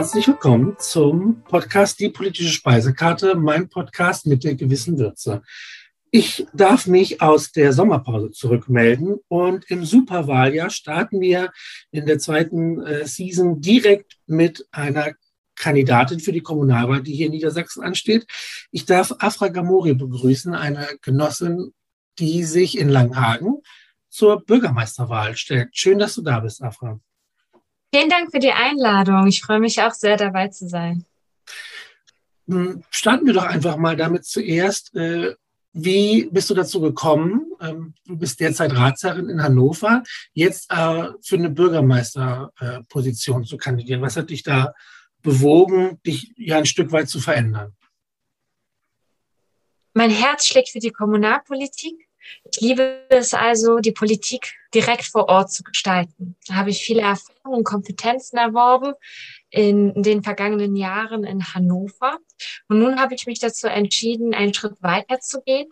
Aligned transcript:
Herzlich 0.00 0.28
willkommen 0.28 0.76
zum 0.78 1.44
Podcast 1.44 2.00
Die 2.00 2.08
politische 2.08 2.48
Speisekarte, 2.48 3.34
mein 3.34 3.68
Podcast 3.68 4.24
mit 4.24 4.44
der 4.44 4.54
gewissen 4.54 4.98
Würze. 4.98 5.42
Ich 6.10 6.46
darf 6.54 6.86
mich 6.86 7.20
aus 7.20 7.52
der 7.52 7.74
Sommerpause 7.74 8.30
zurückmelden 8.30 9.18
und 9.28 9.70
im 9.70 9.84
Superwahljahr 9.84 10.70
starten 10.70 11.20
wir 11.20 11.52
in 11.90 12.06
der 12.06 12.18
zweiten 12.18 12.80
äh, 12.80 13.06
Season 13.06 13.60
direkt 13.60 14.16
mit 14.26 14.66
einer 14.70 15.12
Kandidatin 15.54 16.20
für 16.20 16.32
die 16.32 16.40
Kommunalwahl, 16.40 17.02
die 17.02 17.12
hier 17.12 17.26
in 17.26 17.32
Niedersachsen 17.32 17.82
ansteht. 17.82 18.24
Ich 18.70 18.86
darf 18.86 19.14
Afra 19.18 19.48
Gamori 19.48 19.92
begrüßen, 19.92 20.54
eine 20.54 20.88
Genossin, 21.02 21.74
die 22.18 22.44
sich 22.44 22.78
in 22.78 22.88
Langhagen 22.88 23.58
zur 24.08 24.40
Bürgermeisterwahl 24.46 25.36
stellt. 25.36 25.76
Schön, 25.76 25.98
dass 25.98 26.14
du 26.14 26.22
da 26.22 26.40
bist, 26.40 26.62
Afra. 26.62 26.98
Vielen 27.92 28.08
Dank 28.08 28.30
für 28.30 28.38
die 28.38 28.52
Einladung. 28.52 29.26
Ich 29.26 29.42
freue 29.42 29.58
mich 29.58 29.82
auch 29.82 29.92
sehr, 29.92 30.16
dabei 30.16 30.48
zu 30.48 30.68
sein. 30.68 31.04
Starten 32.90 33.26
wir 33.26 33.32
doch 33.32 33.44
einfach 33.44 33.76
mal 33.76 33.96
damit 33.96 34.24
zuerst. 34.24 34.94
Äh, 34.94 35.34
wie 35.72 36.28
bist 36.30 36.50
du 36.50 36.54
dazu 36.54 36.80
gekommen? 36.80 37.52
Ähm, 37.60 37.94
du 38.06 38.16
bist 38.16 38.40
derzeit 38.40 38.74
Ratsherrin 38.74 39.28
in 39.28 39.42
Hannover, 39.42 40.02
jetzt 40.32 40.70
äh, 40.70 41.10
für 41.22 41.36
eine 41.36 41.50
Bürgermeisterposition 41.50 43.44
zu 43.44 43.56
kandidieren. 43.56 44.02
Was 44.02 44.16
hat 44.16 44.30
dich 44.30 44.42
da 44.42 44.74
bewogen, 45.22 46.00
dich 46.04 46.32
ja 46.36 46.58
ein 46.58 46.66
Stück 46.66 46.90
weit 46.90 47.08
zu 47.08 47.20
verändern? 47.20 47.76
Mein 49.94 50.10
Herz 50.10 50.46
schlägt 50.46 50.70
für 50.70 50.78
die 50.80 50.90
Kommunalpolitik. 50.92 52.09
Ich 52.44 52.60
liebe 52.60 53.06
es 53.10 53.34
also, 53.34 53.78
die 53.78 53.92
Politik 53.92 54.54
direkt 54.74 55.04
vor 55.04 55.28
Ort 55.28 55.52
zu 55.52 55.62
gestalten. 55.62 56.36
Da 56.46 56.54
habe 56.54 56.70
ich 56.70 56.82
viele 56.82 57.02
Erfahrungen 57.02 57.58
und 57.58 57.64
Kompetenzen 57.64 58.36
erworben 58.38 58.94
in 59.50 60.02
den 60.02 60.22
vergangenen 60.22 60.76
Jahren 60.76 61.24
in 61.24 61.54
Hannover. 61.54 62.18
Und 62.68 62.78
nun 62.78 63.00
habe 63.00 63.14
ich 63.14 63.26
mich 63.26 63.40
dazu 63.40 63.66
entschieden, 63.66 64.34
einen 64.34 64.54
Schritt 64.54 64.82
weiter 64.82 65.20
zu 65.20 65.42
gehen, 65.42 65.68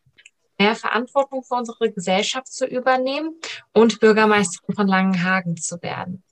mehr 0.59 0.75
Verantwortung 0.75 1.45
für 1.45 1.55
unsere 1.55 1.91
Gesellschaft 1.93 2.49
zu 2.49 2.67
übernehmen 2.67 3.39
und 3.73 4.01
Bürgermeisterin 4.01 4.75
von 4.75 4.89
Langenhagen 4.89 5.57
zu 5.57 5.81
werden. 5.83 6.25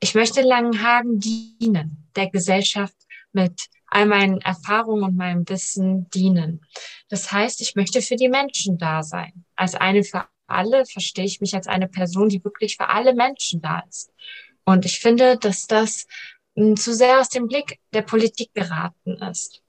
Ich 0.00 0.14
möchte 0.14 0.40
Langenhagen 0.40 1.20
dienen, 1.20 2.08
der 2.16 2.30
Gesellschaft 2.30 2.96
mit 3.32 3.68
all 3.90 4.06
meinen 4.06 4.40
Erfahrungen 4.40 5.04
und 5.04 5.16
meinem 5.16 5.48
Wissen 5.48 6.08
dienen. 6.10 6.64
Das 7.08 7.30
heißt, 7.30 7.60
ich 7.60 7.74
möchte 7.74 8.02
für 8.02 8.16
die 8.16 8.28
Menschen 8.28 8.78
da 8.78 9.02
sein. 9.02 9.44
Als 9.56 9.74
eine 9.74 10.04
für 10.04 10.24
alle 10.46 10.86
verstehe 10.86 11.24
ich 11.24 11.40
mich 11.40 11.54
als 11.54 11.66
eine 11.66 11.88
Person, 11.88 12.28
die 12.28 12.42
wirklich 12.42 12.76
für 12.76 12.88
alle 12.88 13.14
Menschen 13.14 13.60
da 13.60 13.80
ist. 13.88 14.12
Und 14.64 14.84
ich 14.84 15.00
finde, 15.00 15.36
dass 15.36 15.66
das 15.66 16.06
hm, 16.56 16.76
zu 16.76 16.94
sehr 16.94 17.20
aus 17.20 17.28
dem 17.28 17.48
Blick 17.48 17.78
der 17.92 18.02
Politik 18.02 18.54
geraten 18.54 19.14
ist. 19.30 19.62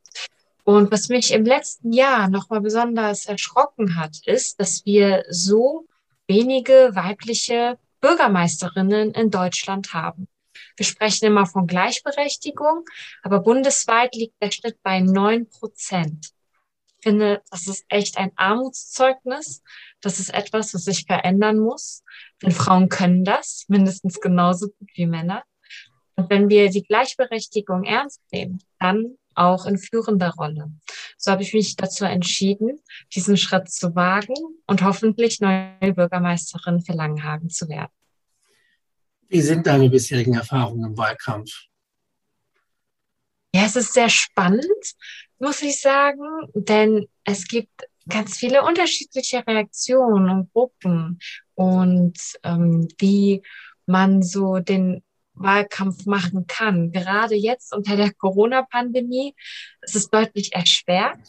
Und 0.64 0.92
was 0.92 1.10
mich 1.10 1.32
im 1.32 1.44
letzten 1.44 1.92
Jahr 1.92 2.30
nochmal 2.30 2.62
besonders 2.62 3.26
erschrocken 3.26 3.96
hat, 3.96 4.18
ist, 4.26 4.60
dass 4.60 4.86
wir 4.86 5.26
so 5.30 5.88
wenige 6.28 6.92
weibliche 6.94 7.80
Bürgermeisterinnen 8.00 9.12
in 9.14 9.32
Deutschland 9.32 9.94
haben. 9.94 10.28
Wir 10.76 10.86
sprechen 10.86 11.26
immer 11.26 11.46
von 11.46 11.68
Gleichberechtigung, 11.68 12.86
aber 13.24 13.40
bundesweit 13.40 14.16
liegt 14.16 14.42
der 14.42 14.52
Schnitt 14.52 14.82
bei 14.84 15.00
neun 15.00 15.50
Prozent. 15.50 16.32
Ich 16.98 17.04
finde, 17.04 17.42
das 17.50 17.68
ist 17.68 17.84
echt 17.90 18.18
ein 18.18 18.32
Armutszeugnis. 18.36 19.64
Das 20.02 20.20
ist 20.20 20.34
etwas, 20.34 20.74
was 20.74 20.84
sich 20.84 21.06
verändern 21.06 21.58
muss. 21.58 22.04
Denn 22.44 22.52
Frauen 22.52 22.90
können 22.90 23.24
das 23.24 23.66
mindestens 23.68 24.20
genauso 24.20 24.68
gut 24.68 24.90
wie 24.94 25.08
Männer. 25.08 25.44
Und 26.16 26.30
wenn 26.30 26.50
wir 26.50 26.70
die 26.70 26.84
Gleichberechtigung 26.84 27.84
ernst 27.86 28.22
nehmen, 28.32 28.62
dann 28.80 29.18
auch 29.34 29.66
in 29.66 29.78
führender 29.78 30.32
Rolle. 30.32 30.72
So 31.18 31.32
habe 31.32 31.44
ich 31.44 31.54
mich 31.54 31.76
dazu 31.76 32.06
entschieden, 32.06 32.80
diesen 33.16 33.38
Schritt 33.38 33.70
zu 33.72 33.96
wagen 33.96 34.36
und 34.68 34.84
hoffentlich 34.84 35.40
neue 35.40 35.94
Bürgermeisterin 35.94 36.82
für 36.82 36.94
Langenhagen 36.94 37.50
zu 37.50 37.68
werden. 37.70 37.92
Wie 39.32 39.42
sind 39.42 39.66
deine 39.66 39.90
bisherigen 39.90 40.34
Erfahrungen 40.34 40.92
im 40.92 40.98
Wahlkampf? 40.98 41.68
Ja, 43.56 43.64
es 43.64 43.78
ist 43.78 43.94
sehr 43.94 44.10
spannend, 44.10 44.94
muss 45.40 45.62
ich 45.62 45.80
sagen, 45.80 46.20
denn 46.54 47.08
es 47.24 47.48
gibt 47.48 47.72
ganz 48.10 48.36
viele 48.36 48.62
unterschiedliche 48.64 49.48
Reaktionen 49.48 50.30
und 50.30 50.52
Gruppen 50.52 51.20
und 51.56 52.18
ähm, 52.44 52.90
wie 53.00 53.42
man 53.86 54.22
so 54.22 54.60
den 54.60 55.02
Wahlkampf 55.34 56.06
machen 56.06 56.46
kann. 56.48 56.92
Gerade 56.92 57.36
jetzt 57.36 57.74
unter 57.74 57.96
der 57.96 58.12
Corona-Pandemie 58.14 59.34
ist 59.82 59.96
es 59.96 60.10
deutlich 60.10 60.54
erschwert. 60.54 61.20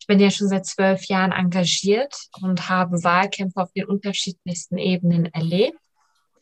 Ich 0.00 0.08
bin 0.08 0.18
ja 0.18 0.32
schon 0.32 0.48
seit 0.48 0.66
zwölf 0.66 1.04
Jahren 1.04 1.30
engagiert 1.30 2.12
und 2.40 2.68
habe 2.68 3.04
Wahlkämpfe 3.04 3.60
auf 3.60 3.72
den 3.72 3.84
unterschiedlichsten 3.84 4.78
Ebenen 4.78 5.26
erlebt 5.26 5.78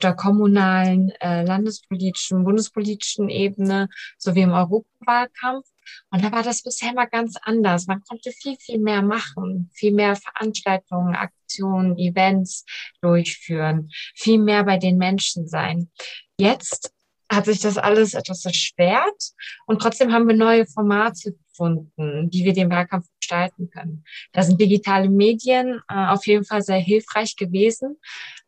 der 0.02 0.14
kommunalen, 0.14 1.10
äh, 1.20 1.44
landespolitischen, 1.44 2.44
bundespolitischen 2.44 3.28
Ebene 3.28 3.88
sowie 4.18 4.42
im 4.42 4.52
Europawahlkampf. 4.52 5.66
Und 6.10 6.24
da 6.24 6.30
war 6.32 6.42
das 6.42 6.62
bisher 6.62 6.92
mal 6.92 7.06
ganz 7.06 7.36
anders. 7.42 7.86
Man 7.86 8.02
konnte 8.02 8.30
viel, 8.32 8.56
viel 8.56 8.78
mehr 8.78 9.02
machen, 9.02 9.70
viel 9.74 9.92
mehr 9.92 10.16
Veranstaltungen, 10.16 11.14
Aktionen, 11.14 11.98
Events 11.98 12.64
durchführen, 13.00 13.90
viel 14.14 14.38
mehr 14.38 14.64
bei 14.64 14.78
den 14.78 14.98
Menschen 14.98 15.48
sein. 15.48 15.90
Jetzt 16.38 16.92
hat 17.30 17.44
sich 17.44 17.60
das 17.60 17.78
alles 17.78 18.14
etwas 18.14 18.44
erschwert 18.44 19.32
und 19.66 19.80
trotzdem 19.80 20.12
haben 20.12 20.26
wir 20.26 20.36
neue 20.36 20.66
Formate 20.66 21.32
gefunden, 21.32 22.28
wie 22.32 22.44
wir 22.44 22.52
den 22.52 22.70
Wahlkampf 22.70 23.06
gestalten 23.20 23.70
können. 23.70 24.04
Da 24.32 24.42
sind 24.42 24.60
digitale 24.60 25.08
Medien 25.08 25.80
äh, 25.88 26.06
auf 26.08 26.26
jeden 26.26 26.44
Fall 26.44 26.62
sehr 26.62 26.78
hilfreich 26.78 27.36
gewesen. 27.36 27.98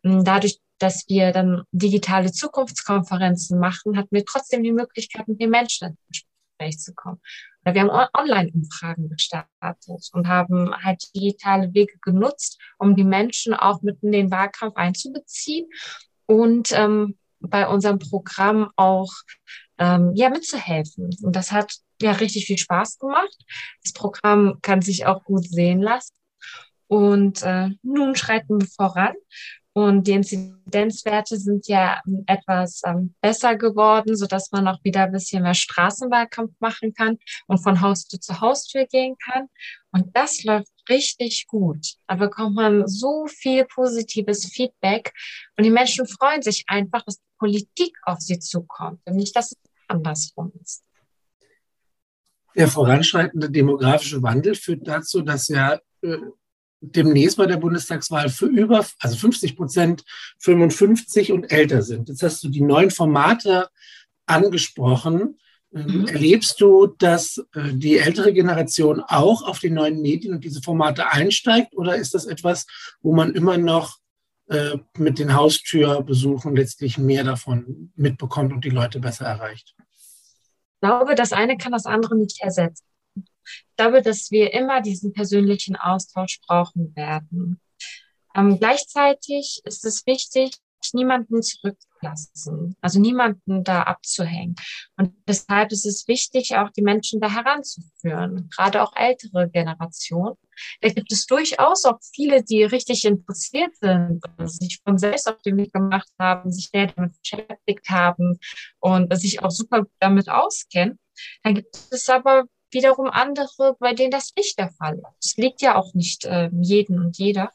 Dadurch, 0.03 0.59
dass 0.83 1.09
wir 1.09 1.33
dann 1.33 1.63
digitale 1.71 2.33
Zukunftskonferenzen 2.33 3.59
machen, 3.59 3.97
hatten 3.97 4.15
wir 4.15 4.25
trotzdem 4.25 4.63
die 4.63 4.73
Möglichkeit, 4.73 5.29
mit 5.29 5.41
den 5.41 5.51
Menschen 5.51 5.89
ins 5.89 6.25
Gespräch 6.59 6.79
zu 6.79 6.93
kommen. 6.95 7.21
Wir 7.65 7.81
haben 7.81 8.09
Online-Umfragen 8.15 9.09
gestartet 9.09 10.09
und 10.13 10.27
haben 10.27 10.75
halt 10.83 11.05
digitale 11.15 11.73
Wege 11.73 11.95
genutzt, 12.03 12.61
um 12.79 12.97
die 12.97 13.05
Menschen 13.05 13.55
auch 13.55 13.83
mit 13.83 14.03
in 14.03 14.11
den 14.11 14.31
Wahlkampf 14.33 14.75
einzubeziehen 14.75 15.69
und 16.27 16.73
ähm, 16.73 17.17
bei 17.39 17.69
unserem 17.69 18.01
Programm 18.01 18.71
auch 18.75 19.13
ähm, 19.79 20.13
ja 20.17 20.31
mitzuhelfen. 20.31 21.11
Und 21.23 21.37
das 21.37 21.53
hat 21.53 21.77
ja 22.01 22.13
richtig 22.13 22.47
viel 22.47 22.59
Spaß 22.59 22.99
gemacht. 22.99 23.37
Das 23.85 23.93
Programm 23.93 24.59
kann 24.63 24.83
sich 24.83 25.07
auch 25.07 25.23
gut 25.23 25.45
sehen 25.45 25.81
lassen. 25.81 26.15
Und 26.89 27.43
äh, 27.43 27.71
nun 27.83 28.17
schreiten 28.17 28.61
wir 28.61 28.67
voran 28.67 29.15
und 29.75 30.07
die 30.07 30.13
Inzidenzwerte 30.13 31.39
sind 31.39 31.67
ja 31.67 32.03
etwas 32.27 32.83
ähm, 32.85 33.15
besser 33.23 33.57
geworden, 33.57 34.17
so 34.17 34.27
dass 34.27 34.53
man 34.53 34.69
auch 34.69 34.79
wieder 34.85 35.05
ein 35.05 35.13
bisschen 35.13 35.43
mehr 35.43 35.55
Straßenwahlkampf 35.55 36.53
machen 36.61 36.93
kann 36.93 37.19
und 37.47 37.59
von 37.59 37.81
Haustür 37.81 38.21
zu 38.21 38.41
Haustür 38.41 38.87
gehen 38.87 39.17
kann. 39.25 39.49
Und 39.91 40.15
das 40.15 40.45
läuft 40.45 40.73
richtig 40.91 41.47
gut. 41.47 41.95
Da 42.07 42.17
bekommt 42.17 42.57
man 42.57 42.87
so 42.87 43.27
viel 43.27 43.65
positives 43.65 44.45
Feedback 44.47 45.13
und 45.57 45.65
die 45.65 45.71
Menschen 45.71 46.07
freuen 46.07 46.43
sich 46.43 46.65
einfach, 46.67 47.03
dass 47.05 47.17
die 47.17 47.39
Politik 47.39 47.97
auf 48.03 48.21
sie 48.21 48.39
zukommt 48.39 49.01
und 49.07 49.17
nicht, 49.17 49.35
dass 49.35 49.53
es 49.53 49.59
andersrum 49.89 50.53
ist. 50.61 50.85
Der 52.55 52.69
voranschreitende 52.69 53.51
demografische 53.51 54.23
Wandel 54.23 54.55
führt 54.55 54.87
dazu, 54.87 55.23
dass 55.23 55.49
ja 55.49 55.81
äh, 56.03 56.19
demnächst 56.83 57.37
bei 57.37 57.47
der 57.47 57.57
Bundestagswahl 57.57 58.29
für 58.29 58.47
über, 58.47 58.85
also 58.99 59.17
50 59.17 59.57
Prozent 59.57 60.05
55 60.41 61.33
und 61.33 61.51
älter 61.53 61.83
sind. 61.83 62.09
Jetzt 62.09 62.23
hast 62.23 62.43
du 62.43 62.49
die 62.49 62.61
neuen 62.61 62.91
Formate 62.91 63.69
angesprochen. 64.27 65.39
Ähm, 65.75 66.01
mhm. 66.01 66.09
Erlebst 66.09 66.61
du, 66.61 66.89
dass 66.99 67.39
äh, 67.55 67.73
die 67.73 67.99
ältere 67.99 68.33
Generation 68.33 69.01
auch 69.01 69.43
auf 69.43 69.61
die 69.61 69.71
neuen 69.71 70.03
Medien 70.03 70.35
und 70.35 70.45
diese 70.45 70.61
Formate 70.61 71.09
einsteigt 71.09 71.75
oder 71.75 71.97
ist 71.97 72.15
das 72.15 72.27
etwas, 72.27 72.67
wo 73.01 73.15
man 73.15 73.35
immer 73.35 73.57
noch 73.57 73.99
äh, 74.49 74.77
mit 74.99 75.19
den 75.19 75.35
Haustürbesuchen 75.35 76.57
letztlich 76.57 76.99
mehr 76.99 77.25
davon 77.25 77.93
mitbekommt 77.95 78.53
und 78.53 78.65
die 78.65 78.71
Leute 78.71 78.99
besser 78.99 79.25
erreicht? 79.25 79.75
Ich 79.79 80.89
glaube, 80.89 81.15
das 81.15 81.33
eine 81.33 81.57
kann 81.57 81.73
das 81.73 81.87
andere 81.87 82.17
nicht 82.17 82.41
ersetzen. 82.43 82.85
Ich 83.45 83.77
glaube, 83.77 84.03
dass 84.03 84.31
wir 84.31 84.53
immer 84.53 84.81
diesen 84.81 85.13
persönlichen 85.13 85.77
Austausch 85.77 86.41
brauchen 86.47 86.95
werden. 86.97 87.61
Ähm, 88.35 88.59
gleichzeitig 88.59 89.61
ist 89.65 89.85
es 89.85 90.07
wichtig, 90.07 90.57
niemanden 90.93 91.43
zurückzuhalten. 91.43 91.93
zurücklassen, 92.03 92.77
also 92.81 93.01
niemanden 93.01 93.65
da 93.65 93.83
abzuhängen. 93.83 94.57
Und 94.97 95.15
deshalb 95.27 95.73
ist 95.73 95.87
es 95.87 96.07
wichtig, 96.09 96.57
auch 96.57 96.71
die 96.71 96.83
Menschen 96.83 97.21
da 97.21 97.31
heranzuführen, 97.31 98.51
gerade 98.55 98.83
auch 98.83 98.95
ältere 98.97 99.49
Generationen. 99.51 100.37
Da 100.81 100.89
gibt 100.89 101.11
es 101.13 101.27
durchaus 101.27 101.85
auch 101.85 101.99
viele, 102.15 102.43
die 102.43 102.65
richtig 102.65 103.05
interessiert 103.05 103.75
sind, 103.81 104.23
sich 104.45 104.81
von 104.85 104.99
selbst 104.99 105.29
auf 105.29 105.41
den 105.43 105.57
Weg 105.57 105.73
gemacht 105.73 106.11
haben, 106.19 106.53
sich 106.53 106.71
näher 106.73 106.93
damit 106.95 107.15
beschäftigt 107.21 107.89
haben 107.89 108.39
und 108.81 109.17
sich 109.17 109.43
auch 109.43 109.51
super 109.51 109.87
damit 109.99 110.29
auskennen. 110.29 110.99
Dann 111.43 111.55
gibt 111.55 111.77
es 111.91 112.09
aber 112.09 112.45
wiederum 112.73 113.09
andere, 113.09 113.77
bei 113.79 113.95
denen 113.95 114.11
das 114.11 114.33
nicht 114.37 114.59
der 114.59 114.71
Fall 114.71 114.95
ist. 114.95 115.31
Es 115.31 115.37
liegt 115.37 115.63
ja 115.63 115.77
auch 115.77 115.95
nicht 115.95 116.25
äh, 116.25 116.51
jeden 116.53 116.99
und 116.99 117.19
jeder. 117.19 117.51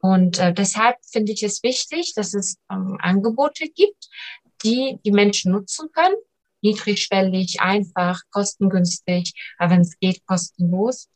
Und 0.00 0.38
äh, 0.38 0.52
deshalb 0.52 0.96
finde 1.04 1.32
ich 1.32 1.42
es 1.42 1.62
wichtig, 1.62 2.14
dass 2.14 2.34
es 2.34 2.56
ähm, 2.70 2.98
Angebote 3.00 3.68
gibt, 3.68 4.08
die 4.64 4.98
die 5.04 5.12
Menschen 5.12 5.52
nutzen 5.52 5.90
können. 5.92 6.16
Niedrigschwellig, 6.60 7.60
einfach, 7.60 8.22
kostengünstig, 8.30 9.34
aber 9.58 9.74
wenn 9.74 9.82
es 9.82 9.98
geht, 9.98 10.26
kostenlos, 10.26 11.08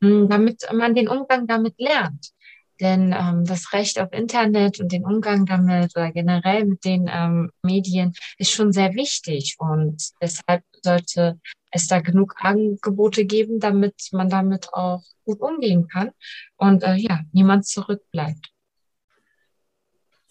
hm, 0.00 0.28
damit 0.28 0.66
man 0.72 0.94
den 0.94 1.08
Umgang 1.08 1.46
damit 1.46 1.74
lernt. 1.78 2.32
Denn 2.80 3.14
ähm, 3.18 3.44
das 3.44 3.72
Recht 3.72 3.98
auf 3.98 4.12
Internet 4.12 4.80
und 4.80 4.92
den 4.92 5.04
Umgang 5.04 5.46
damit 5.46 5.96
oder 5.96 6.12
generell 6.12 6.64
mit 6.64 6.84
den 6.84 7.10
ähm, 7.12 7.50
Medien 7.62 8.14
ist 8.38 8.52
schon 8.52 8.72
sehr 8.72 8.94
wichtig. 8.94 9.56
Und 9.58 10.10
deshalb 10.22 10.62
sollte 10.82 11.40
es 11.70 11.86
da 11.86 12.00
genug 12.00 12.34
Angebote 12.38 13.24
geben, 13.24 13.60
damit 13.60 13.94
man 14.12 14.28
damit 14.28 14.72
auch 14.72 15.02
gut 15.24 15.40
umgehen 15.40 15.88
kann 15.88 16.10
und 16.56 16.82
äh, 16.82 16.94
ja, 16.94 17.20
niemand 17.32 17.66
zurückbleibt. 17.66 18.52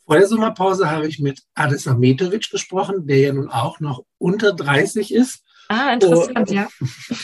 Vor 0.05 0.17
der 0.17 0.27
Sommerpause 0.27 0.89
habe 0.89 1.07
ich 1.07 1.19
mit 1.19 1.43
Adis 1.53 1.85
Ametovic 1.85 2.49
gesprochen, 2.49 3.07
der 3.07 3.19
ja 3.19 3.33
nun 3.33 3.49
auch 3.49 3.81
noch 3.81 4.05
unter 4.17 4.53
30 4.53 5.13
ist. 5.13 5.43
Ah, 5.67 5.91
interessant, 5.91 6.37
und, 6.37 6.51
ja. 6.51 6.69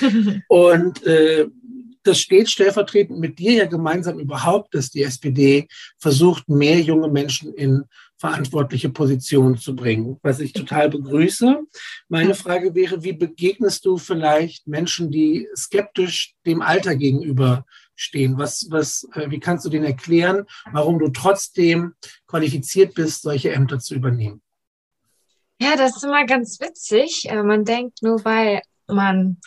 und 0.49 1.03
äh, 1.03 1.47
das 2.03 2.19
steht 2.19 2.49
stellvertretend 2.49 3.19
mit 3.19 3.39
dir 3.39 3.53
ja 3.53 3.65
gemeinsam 3.65 4.19
überhaupt, 4.19 4.75
dass 4.75 4.89
die 4.89 5.03
SPD 5.03 5.67
versucht, 5.97 6.49
mehr 6.49 6.79
junge 6.79 7.07
Menschen 7.09 7.53
in 7.53 7.85
verantwortliche 8.17 8.89
Positionen 8.89 9.57
zu 9.57 9.75
bringen, 9.75 10.17
was 10.21 10.39
ich 10.39 10.53
total 10.53 10.89
begrüße. 10.89 11.59
Meine 12.07 12.35
Frage 12.35 12.73
wäre, 12.75 13.03
wie 13.03 13.13
begegnest 13.13 13.85
du 13.85 13.97
vielleicht 13.97 14.67
Menschen, 14.67 15.11
die 15.11 15.47
skeptisch 15.55 16.33
dem 16.45 16.61
Alter 16.61 16.95
gegenüber 16.95 17.65
stehen? 17.95 18.37
Was, 18.37 18.67
was, 18.69 19.07
äh, 19.13 19.29
wie 19.29 19.39
kannst 19.39 19.65
du 19.65 19.69
denen 19.69 19.85
erklären, 19.85 20.45
warum 20.71 20.99
du 20.99 21.09
trotzdem 21.09 21.95
qualifiziert 22.27 22.93
bist, 22.93 23.23
solche 23.23 23.51
Ämter 23.51 23.79
zu 23.79 23.95
übernehmen? 23.95 24.41
Ja, 25.59 25.75
das 25.75 25.97
ist 25.97 26.03
immer 26.03 26.25
ganz 26.25 26.59
witzig. 26.59 27.25
Äh, 27.29 27.43
man 27.43 27.65
denkt 27.65 28.01
nur, 28.01 28.23
weil 28.25 28.61
man 28.87 29.37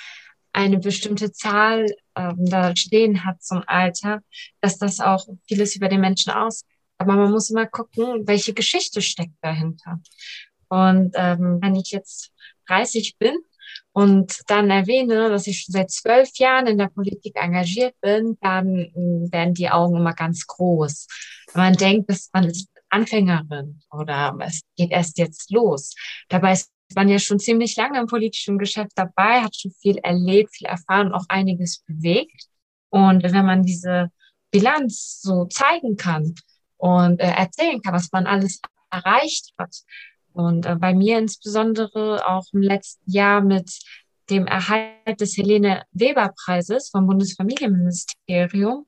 eine 0.53 0.79
bestimmte 0.79 1.32
Zahl 1.32 1.87
ähm, 2.17 2.37
da 2.39 2.75
stehen 2.75 3.25
hat 3.25 3.43
zum 3.43 3.63
Alter, 3.67 4.21
dass 4.61 4.79
das 4.79 5.01
auch 5.01 5.27
vieles 5.47 5.77
über 5.77 5.89
den 5.89 6.01
Menschen 6.01 6.33
aus. 6.33 6.65
Aber 6.99 7.15
man 7.15 7.31
muss 7.31 7.51
immer 7.51 7.67
gucken, 7.67 8.27
welche 8.27 8.55
Geschichte 8.55 9.03
steckt 9.03 9.35
dahinter. 9.43 10.01
Und 10.69 11.13
ähm, 11.15 11.59
wenn 11.61 11.75
ich 11.75 11.91
jetzt 11.91 12.33
30 12.69 13.19
bin 13.19 13.37
und 13.93 14.41
dann 14.47 14.71
erwähne, 14.71 15.29
dass 15.29 15.47
ich 15.47 15.63
schon 15.63 15.73
seit 15.73 15.91
zwölf 15.91 16.31
Jahren 16.39 16.67
in 16.67 16.79
der 16.79 16.89
Politik 16.89 17.37
engagiert 17.37 17.95
bin, 18.01 18.37
dann 18.41 18.77
äh, 18.77 19.33
werden 19.33 19.55
die 19.55 19.71
Augen 19.71 19.97
immer 19.97 20.15
ganz 20.15 20.47
groß. 20.47 21.07
Man 21.55 21.75
denkt, 21.75 22.11
dass 22.11 22.31
man 22.33 22.45
ist 22.45 22.69
Anfängerin 22.89 23.81
oder 23.91 24.37
es 24.41 24.63
geht 24.77 24.91
erst 24.91 25.19
jetzt 25.19 25.51
los. 25.51 25.95
Dabei 26.29 26.53
ist 26.53 26.71
man 26.94 27.09
ja 27.09 27.19
schon 27.19 27.38
ziemlich 27.38 27.77
lange 27.77 27.99
im 27.99 28.06
politischen 28.06 28.59
Geschäft 28.59 28.93
dabei, 28.94 29.43
hat 29.43 29.56
schon 29.56 29.73
viel 29.73 29.99
erlebt, 29.99 30.55
viel 30.55 30.67
erfahren, 30.67 31.12
auch 31.12 31.25
einiges 31.29 31.83
bewegt. 31.87 32.47
Und 32.91 33.23
wenn 33.25 33.47
man 33.47 33.62
diese 33.62 34.11
Bilanz 34.50 35.21
so 35.21 35.47
zeigen 35.47 35.97
kann 35.97 36.35
und 36.77 37.21
äh, 37.21 37.31
erzählen 37.31 37.83
kann, 37.83 37.94
was 37.94 38.12
man 38.12 38.27
alles 38.27 38.61
erreicht 38.91 39.53
hat, 39.59 39.75
und 40.37 40.67
äh, 40.67 40.77
bei 40.77 40.94
mir 40.94 41.19
insbesondere 41.19 42.27
auch 42.29 42.44
im 42.53 42.61
letzten 42.61 43.11
Jahr 43.11 43.41
mit 43.41 43.81
dem 44.29 44.47
Erhalt 44.47 45.21
des 45.21 45.37
Helene 45.37 45.82
Weber 45.93 46.35
Preises 46.44 46.91
vom 46.91 47.06
Bundesfamilienministerium, 47.06 48.87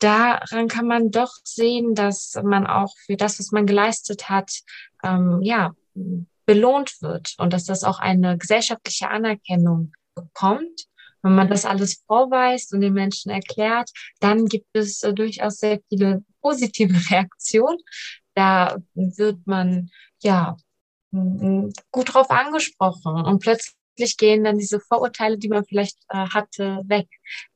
daran 0.00 0.66
kann 0.66 0.86
man 0.86 1.10
doch 1.10 1.30
sehen, 1.44 1.94
dass 1.94 2.34
man 2.42 2.66
auch 2.66 2.92
für 3.06 3.16
das, 3.16 3.38
was 3.38 3.52
man 3.52 3.66
geleistet 3.66 4.28
hat, 4.28 4.50
ähm, 5.04 5.40
ja, 5.42 5.72
belohnt 6.46 7.00
wird 7.00 7.34
und 7.38 7.52
dass 7.52 7.64
das 7.64 7.84
auch 7.84 7.98
eine 7.98 8.38
gesellschaftliche 8.38 9.08
Anerkennung 9.08 9.92
bekommt. 10.14 10.86
Wenn 11.22 11.34
man 11.36 11.48
das 11.48 11.64
alles 11.64 12.02
vorweist 12.06 12.72
und 12.74 12.80
den 12.80 12.94
Menschen 12.94 13.30
erklärt, 13.30 13.90
dann 14.20 14.46
gibt 14.46 14.66
es 14.72 15.02
äh, 15.02 15.12
durchaus 15.12 15.58
sehr 15.58 15.80
viele 15.88 16.24
positive 16.40 16.94
Reaktionen. 17.10 17.78
Da 18.34 18.76
wird 18.94 19.46
man 19.46 19.90
ja 20.22 20.56
gut 21.90 22.14
drauf 22.14 22.30
angesprochen 22.30 23.24
und 23.24 23.40
plötzlich 23.40 24.16
gehen 24.16 24.44
dann 24.44 24.58
diese 24.58 24.80
Vorurteile, 24.80 25.36
die 25.36 25.48
man 25.48 25.64
vielleicht 25.64 25.98
äh, 26.08 26.26
hatte, 26.28 26.80
weg. 26.86 27.08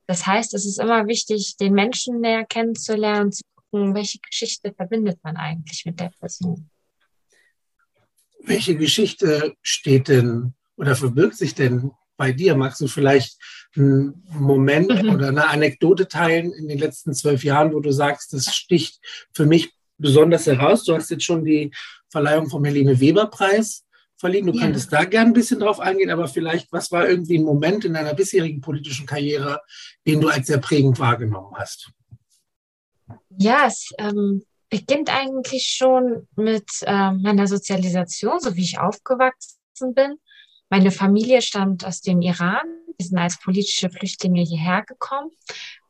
Das 0.06 0.26
heißt, 0.26 0.54
es 0.54 0.66
ist 0.66 0.78
immer 0.78 1.06
wichtig, 1.06 1.56
den 1.56 1.72
Menschen 1.72 2.20
näher 2.20 2.44
kennenzulernen, 2.44 3.32
zu 3.32 3.42
gucken, 3.54 3.94
welche 3.94 4.18
Geschichte 4.18 4.72
verbindet 4.72 5.18
man 5.22 5.36
eigentlich 5.36 5.84
mit 5.86 5.98
der 5.98 6.12
Person. 6.20 6.70
Welche 8.46 8.76
Geschichte 8.76 9.54
steht 9.60 10.08
denn 10.08 10.54
oder 10.76 10.94
verbirgt 10.94 11.36
sich 11.36 11.54
denn 11.54 11.90
bei 12.16 12.32
dir? 12.32 12.54
Magst 12.56 12.80
du 12.80 12.86
vielleicht 12.86 13.36
einen 13.76 14.24
Moment 14.30 15.02
mhm. 15.02 15.10
oder 15.10 15.28
eine 15.28 15.48
Anekdote 15.48 16.06
teilen 16.06 16.52
in 16.52 16.68
den 16.68 16.78
letzten 16.78 17.12
zwölf 17.12 17.42
Jahren, 17.44 17.74
wo 17.74 17.80
du 17.80 17.90
sagst, 17.90 18.32
das 18.32 18.54
sticht 18.54 19.00
für 19.34 19.46
mich 19.46 19.72
besonders 19.98 20.46
heraus? 20.46 20.84
Du 20.84 20.94
hast 20.94 21.10
jetzt 21.10 21.24
schon 21.24 21.44
die 21.44 21.72
Verleihung 22.08 22.48
vom 22.48 22.64
Helene 22.64 22.98
Weber 23.00 23.26
Preis 23.26 23.84
verliehen. 24.16 24.46
Du 24.46 24.52
ja. 24.52 24.62
könntest 24.62 24.92
da 24.92 25.04
gerne 25.04 25.30
ein 25.30 25.34
bisschen 25.34 25.60
drauf 25.60 25.80
eingehen, 25.80 26.10
aber 26.10 26.28
vielleicht, 26.28 26.72
was 26.72 26.92
war 26.92 27.08
irgendwie 27.08 27.38
ein 27.38 27.44
Moment 27.44 27.84
in 27.84 27.94
deiner 27.94 28.14
bisherigen 28.14 28.60
politischen 28.60 29.06
Karriere, 29.06 29.60
den 30.06 30.20
du 30.20 30.28
als 30.28 30.46
sehr 30.46 30.58
prägend 30.58 30.98
wahrgenommen 30.98 31.54
hast? 31.56 31.90
Ja, 33.38 33.66
es 33.66 33.90
ähm, 33.98 34.42
beginnt 34.70 35.14
eigentlich 35.14 35.66
schon 35.66 36.26
mit 36.36 36.68
äh, 36.82 37.12
meiner 37.12 37.46
Sozialisation, 37.46 38.40
so 38.40 38.56
wie 38.56 38.62
ich 38.62 38.78
aufgewachsen 38.78 39.94
bin. 39.94 40.16
Meine 40.68 40.90
Familie 40.90 41.42
stammt 41.42 41.84
aus 41.84 42.00
dem 42.00 42.20
Iran. 42.22 42.66
Wir 42.98 43.06
sind 43.06 43.18
als 43.18 43.38
politische 43.40 43.90
Flüchtlinge 43.90 44.42
hierher 44.42 44.82
gekommen. 44.82 45.30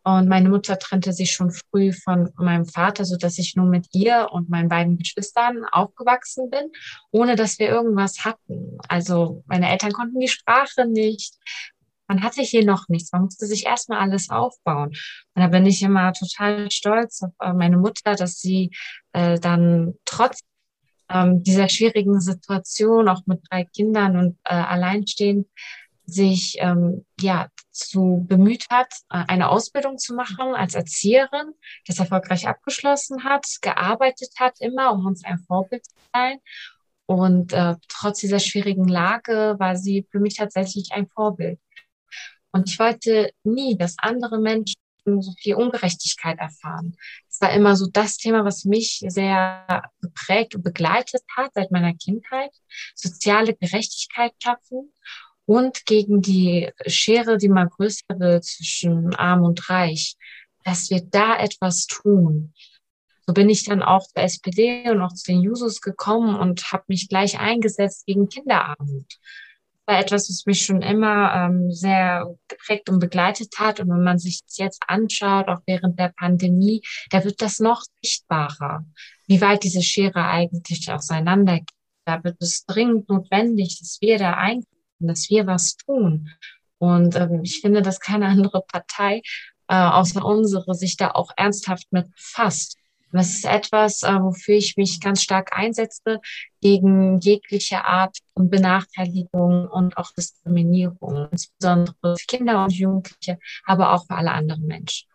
Und 0.06 0.28
meine 0.28 0.48
Mutter 0.48 0.78
trennte 0.78 1.12
sich 1.12 1.32
schon 1.32 1.50
früh 1.50 1.92
von 1.92 2.30
meinem 2.36 2.64
Vater, 2.64 3.04
so 3.04 3.16
dass 3.16 3.38
ich 3.38 3.56
nur 3.56 3.66
mit 3.66 3.88
ihr 3.92 4.28
und 4.30 4.48
meinen 4.48 4.68
beiden 4.68 4.98
Geschwistern 4.98 5.64
aufgewachsen 5.72 6.48
bin, 6.48 6.70
ohne 7.10 7.34
dass 7.34 7.58
wir 7.58 7.68
irgendwas 7.68 8.24
hatten. 8.24 8.78
Also 8.88 9.42
meine 9.46 9.68
Eltern 9.68 9.90
konnten 9.90 10.20
die 10.20 10.28
Sprache 10.28 10.86
nicht 10.86 11.34
man 12.08 12.22
hatte 12.22 12.42
hier 12.42 12.64
noch 12.64 12.88
nichts. 12.88 13.12
Man 13.12 13.22
musste 13.22 13.46
sich 13.46 13.66
erstmal 13.66 13.98
alles 13.98 14.30
aufbauen. 14.30 14.88
Und 14.88 15.42
da 15.42 15.48
bin 15.48 15.66
ich 15.66 15.82
immer 15.82 16.12
total 16.12 16.70
stolz 16.70 17.22
auf 17.22 17.32
äh, 17.40 17.52
meine 17.52 17.76
Mutter, 17.76 18.14
dass 18.14 18.40
sie 18.40 18.70
äh, 19.12 19.38
dann 19.38 19.94
trotz 20.04 20.40
ähm, 21.08 21.42
dieser 21.42 21.68
schwierigen 21.68 22.20
Situation, 22.20 23.08
auch 23.08 23.22
mit 23.26 23.40
drei 23.50 23.64
Kindern 23.64 24.16
und 24.16 24.38
äh, 24.44 24.54
alleinstehend, 24.54 25.46
sich 26.08 26.56
ähm, 26.60 27.04
ja 27.20 27.48
zu 27.72 28.24
bemüht 28.28 28.66
hat, 28.70 28.92
äh, 29.10 29.24
eine 29.26 29.48
Ausbildung 29.48 29.98
zu 29.98 30.14
machen 30.14 30.54
als 30.54 30.74
Erzieherin, 30.74 31.52
das 31.86 31.98
erfolgreich 31.98 32.46
abgeschlossen 32.46 33.24
hat, 33.24 33.44
gearbeitet 33.60 34.30
hat 34.38 34.60
immer, 34.60 34.92
um 34.92 35.04
uns 35.04 35.24
ein 35.24 35.40
Vorbild 35.40 35.84
zu 35.84 35.94
sein. 36.14 36.38
Und 37.06 37.52
äh, 37.52 37.74
trotz 37.88 38.20
dieser 38.20 38.40
schwierigen 38.40 38.88
Lage 38.88 39.56
war 39.58 39.76
sie 39.76 40.06
für 40.10 40.20
mich 40.20 40.36
tatsächlich 40.36 40.90
ein 40.92 41.08
Vorbild. 41.08 41.58
Und 42.56 42.70
ich 42.70 42.78
wollte 42.78 43.30
nie, 43.44 43.76
dass 43.76 43.96
andere 43.98 44.38
Menschen 44.38 44.76
so 45.04 45.32
viel 45.38 45.54
Ungerechtigkeit 45.54 46.38
erfahren. 46.38 46.96
Es 47.30 47.40
war 47.40 47.52
immer 47.52 47.76
so 47.76 47.86
das 47.86 48.16
Thema, 48.16 48.44
was 48.44 48.64
mich 48.64 49.04
sehr 49.06 49.82
geprägt 50.00 50.54
und 50.54 50.62
begleitet 50.62 51.22
hat 51.36 51.52
seit 51.54 51.70
meiner 51.70 51.94
Kindheit. 51.94 52.50
Soziale 52.94 53.54
Gerechtigkeit 53.54 54.32
schaffen 54.42 54.92
und 55.44 55.86
gegen 55.86 56.22
die 56.22 56.70
Schere, 56.86 57.38
die 57.38 57.48
mal 57.48 57.68
größer 57.68 58.18
wird 58.18 58.44
zwischen 58.44 59.14
arm 59.14 59.44
und 59.44 59.68
reich, 59.70 60.16
dass 60.64 60.90
wir 60.90 61.02
da 61.02 61.38
etwas 61.38 61.86
tun. 61.86 62.52
So 63.26 63.32
bin 63.32 63.50
ich 63.50 63.64
dann 63.64 63.82
auch 63.82 64.06
zur 64.06 64.22
SPD 64.22 64.88
und 64.90 65.00
auch 65.00 65.12
zu 65.12 65.32
den 65.32 65.42
Jusos 65.42 65.80
gekommen 65.80 66.36
und 66.36 66.72
habe 66.72 66.84
mich 66.88 67.08
gleich 67.08 67.38
eingesetzt 67.38 68.06
gegen 68.06 68.28
Kinderarmut 68.28 69.18
war 69.86 69.98
etwas, 69.98 70.28
was 70.28 70.46
mich 70.46 70.64
schon 70.64 70.82
immer 70.82 71.32
ähm, 71.34 71.70
sehr 71.70 72.34
geprägt 72.48 72.88
und 72.88 72.98
begleitet 72.98 73.54
hat. 73.58 73.80
Und 73.80 73.88
wenn 73.90 74.02
man 74.02 74.18
sich 74.18 74.42
das 74.44 74.58
jetzt 74.58 74.82
anschaut, 74.86 75.48
auch 75.48 75.60
während 75.66 75.98
der 75.98 76.12
Pandemie, 76.16 76.82
da 77.10 77.24
wird 77.24 77.40
das 77.40 77.60
noch 77.60 77.82
sichtbarer, 78.02 78.84
wie 79.26 79.40
weit 79.40 79.64
diese 79.64 79.82
Schere 79.82 80.26
eigentlich 80.26 80.90
auseinander 80.90 81.58
geht. 81.58 81.70
da 82.04 82.22
wird 82.22 82.36
es 82.40 82.64
dringend 82.66 83.08
notwendig, 83.08 83.78
dass 83.78 83.98
wir 84.00 84.18
da 84.18 84.34
eingreifen, 84.34 84.66
dass 84.98 85.30
wir 85.30 85.46
was 85.46 85.76
tun. 85.76 86.30
Und 86.78 87.16
ähm, 87.16 87.42
ich 87.42 87.60
finde, 87.60 87.82
dass 87.82 88.00
keine 88.00 88.26
andere 88.26 88.62
Partei 88.62 89.22
äh, 89.68 89.74
außer 89.74 90.24
unsere 90.24 90.74
sich 90.74 90.96
da 90.96 91.10
auch 91.10 91.30
ernsthaft 91.36 91.86
mit 91.90 92.10
befasst. 92.12 92.76
Das 93.12 93.30
ist 93.30 93.44
etwas, 93.44 94.02
äh, 94.02 94.20
wofür 94.20 94.56
ich 94.56 94.76
mich 94.76 95.00
ganz 95.00 95.22
stark 95.22 95.56
einsetze, 95.56 96.20
gegen 96.60 97.18
jegliche 97.20 97.84
Art 97.84 98.18
von 98.34 98.50
Benachteiligung 98.50 99.68
und 99.68 99.96
auch 99.96 100.10
Diskriminierung, 100.12 101.28
insbesondere 101.30 101.94
für 102.00 102.16
Kinder 102.26 102.64
und 102.64 102.72
Jugendliche, 102.72 103.38
aber 103.64 103.92
auch 103.92 104.06
für 104.06 104.14
alle 104.14 104.32
anderen 104.32 104.66
Menschen. 104.66 105.08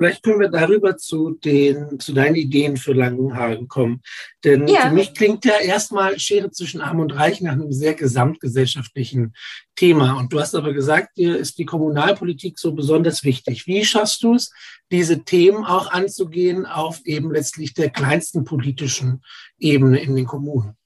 Vielleicht 0.00 0.22
können 0.22 0.40
wir 0.40 0.48
darüber 0.48 0.96
zu, 0.96 1.32
den, 1.32 2.00
zu 2.00 2.14
deinen 2.14 2.36
Ideen 2.36 2.78
für 2.78 2.94
Langenhagen 2.94 3.68
kommen. 3.68 4.00
Denn 4.42 4.66
ja. 4.66 4.88
für 4.88 4.94
mich 4.94 5.12
klingt 5.12 5.44
ja 5.44 5.58
erstmal 5.60 6.18
Schere 6.18 6.50
zwischen 6.50 6.80
Arm 6.80 7.00
und 7.00 7.10
Reich 7.10 7.42
nach 7.42 7.52
einem 7.52 7.70
sehr 7.70 7.92
gesamtgesellschaftlichen 7.92 9.34
Thema. 9.76 10.16
Und 10.16 10.32
du 10.32 10.40
hast 10.40 10.54
aber 10.54 10.72
gesagt, 10.72 11.18
dir 11.18 11.36
ist 11.36 11.58
die 11.58 11.66
Kommunalpolitik 11.66 12.58
so 12.58 12.72
besonders 12.72 13.24
wichtig. 13.24 13.66
Wie 13.66 13.84
schaffst 13.84 14.22
du 14.22 14.36
es, 14.36 14.50
diese 14.90 15.22
Themen 15.22 15.66
auch 15.66 15.90
anzugehen 15.90 16.64
auf 16.64 17.04
eben 17.04 17.30
letztlich 17.30 17.74
der 17.74 17.90
kleinsten 17.90 18.44
politischen 18.44 19.22
Ebene 19.58 20.00
in 20.00 20.16
den 20.16 20.24
Kommunen? 20.24 20.78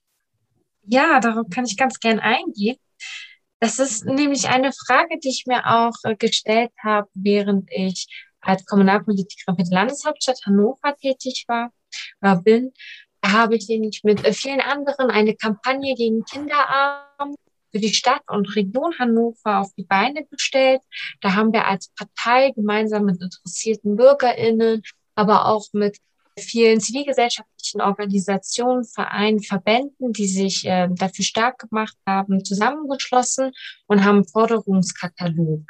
Ja, 0.83 1.21
darauf 1.21 1.47
kann 1.49 1.63
ich 1.63 1.77
ganz 1.77 2.01
gern 2.01 2.19
eingehen. 2.19 2.75
Das 3.61 3.79
ist 3.79 4.03
nämlich 4.03 4.49
eine 4.49 4.73
Frage, 4.73 5.17
die 5.23 5.29
ich 5.29 5.45
mir 5.47 5.65
auch 5.65 5.93
äh, 6.03 6.17
gestellt 6.17 6.71
habe, 6.83 7.07
während 7.13 7.69
ich 7.71 8.07
als 8.45 8.65
Kommunalpolitikerin 8.65 9.55
für 9.55 9.63
die 9.63 9.73
Landeshauptstadt 9.73 10.45
Hannover 10.45 10.95
tätig 10.95 11.45
war, 11.47 11.71
äh, 12.21 12.35
bin, 12.37 12.73
habe 13.23 13.55
ich 13.55 13.67
nämlich 13.67 14.01
mit 14.03 14.23
äh, 14.23 14.33
vielen 14.33 14.61
anderen 14.61 15.09
eine 15.09 15.35
Kampagne 15.35 15.95
gegen 15.95 16.23
Kinderarmut 16.25 17.39
für 17.71 17.79
die 17.79 17.93
Stadt 17.93 18.21
und 18.27 18.55
Region 18.55 18.97
Hannover 18.99 19.59
auf 19.59 19.73
die 19.77 19.83
Beine 19.83 20.25
gestellt. 20.25 20.81
Da 21.21 21.35
haben 21.35 21.51
wir 21.51 21.67
als 21.67 21.89
Partei 21.89 22.51
gemeinsam 22.51 23.05
mit 23.05 23.21
interessierten 23.21 23.97
BürgerInnen, 23.97 24.81
aber 25.15 25.47
auch 25.47 25.65
mit 25.73 25.97
vielen 26.39 26.79
zivilgesellschaftlichen 26.79 27.81
Organisationen, 27.81 28.83
Vereinen, 28.83 29.41
Verbänden, 29.41 30.13
die 30.13 30.27
sich 30.27 30.65
äh, 30.65 30.87
dafür 30.91 31.25
stark 31.25 31.59
gemacht 31.59 31.95
haben, 32.05 32.43
zusammengeschlossen 32.43 33.51
und 33.87 34.03
haben 34.03 34.17
einen 34.17 34.27
Forderungskatalog 34.27 35.63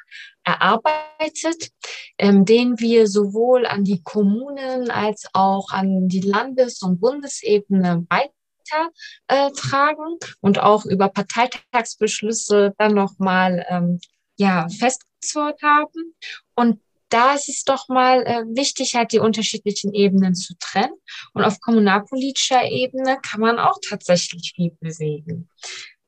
erarbeitet, 0.44 1.70
ähm, 2.18 2.46
den 2.46 2.80
wir 2.80 3.08
sowohl 3.08 3.66
an 3.66 3.84
die 3.84 4.02
Kommunen 4.04 4.90
als 4.90 5.28
auch 5.34 5.70
an 5.72 6.08
die 6.08 6.22
Landes- 6.22 6.82
und 6.82 7.00
Bundesebene 7.00 8.06
weitertragen 8.10 10.18
äh, 10.22 10.26
und 10.42 10.60
auch 10.60 10.86
über 10.86 11.10
Parteitagsbeschlüsse 11.10 12.74
dann 12.78 12.94
nochmal 12.94 13.66
ähm, 13.70 14.00
ja, 14.38 14.68
festgezurrt 14.70 15.62
haben. 15.62 16.16
Und 16.56 16.80
da 17.16 17.34
ist 17.34 17.48
es 17.48 17.64
doch 17.64 17.88
mal 17.88 18.24
äh, 18.24 18.44
wichtig, 18.56 18.94
halt 18.94 19.14
die 19.14 19.20
unterschiedlichen 19.20 19.94
Ebenen 19.94 20.36
zu 20.36 20.54
trennen. 20.60 20.94
Und 21.34 21.46
auf 21.46 21.62
kommunalpolitischer 21.62 22.64
Ebene 22.66 23.18
kann 23.22 23.40
man 23.40 23.58
auch 23.58 23.78
tatsächlich 23.88 24.52
viel 24.54 24.72
bewegen. 24.82 25.48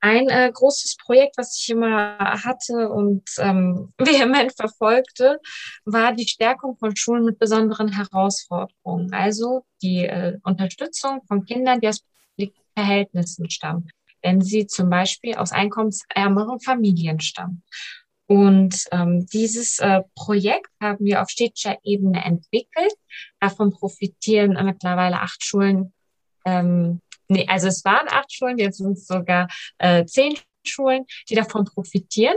Ein 0.01 0.27
äh, 0.27 0.51
großes 0.53 0.97
Projekt, 0.97 1.37
was 1.37 1.57
ich 1.57 1.69
immer 1.69 2.17
hatte 2.19 2.89
und 2.89 3.23
ähm, 3.37 3.93
vehement 3.97 4.53
verfolgte, 4.53 5.39
war 5.85 6.13
die 6.13 6.27
Stärkung 6.27 6.77
von 6.77 6.93
Schulen 6.97 7.23
mit 7.23 7.39
besonderen 7.39 7.87
Herausforderungen. 7.95 9.13
Also 9.13 9.65
die 9.81 10.05
äh, 10.05 10.37
Unterstützung 10.43 11.21
von 11.25 11.45
Kindern, 11.45 11.79
die 11.79 11.87
aus 11.87 12.03
Verhältnissen 12.75 13.49
stammen, 13.49 13.89
wenn 14.21 14.41
sie 14.41 14.67
zum 14.67 14.91
Beispiel 14.91 15.33
aus 15.35 15.51
einkommensärmeren 15.51 16.59
Familien 16.59 17.19
stammen. 17.19 17.63
Und 18.27 18.85
ähm, 18.91 19.25
dieses 19.27 19.79
äh, 19.79 20.01
Projekt 20.15 20.69
haben 20.81 21.05
wir 21.05 21.21
auf 21.21 21.29
städtischer 21.29 21.77
Ebene 21.83 22.23
entwickelt. 22.23 22.93
Davon 23.39 23.71
profitieren 23.71 24.57
mittlerweile 24.65 25.21
acht 25.21 25.43
Schulen. 25.43 25.93
Ähm, 26.45 27.01
nee, 27.29 27.47
also 27.47 27.67
es 27.67 27.85
waren 27.85 28.07
acht 28.09 28.31
Schulen, 28.33 28.57
jetzt 28.57 28.77
sind 28.77 28.93
es 28.93 29.07
sogar 29.07 29.47
äh, 29.77 30.05
zehn 30.05 30.35
Schulen, 30.65 31.05
die 31.29 31.35
davon 31.35 31.63
profitieren 31.63 32.35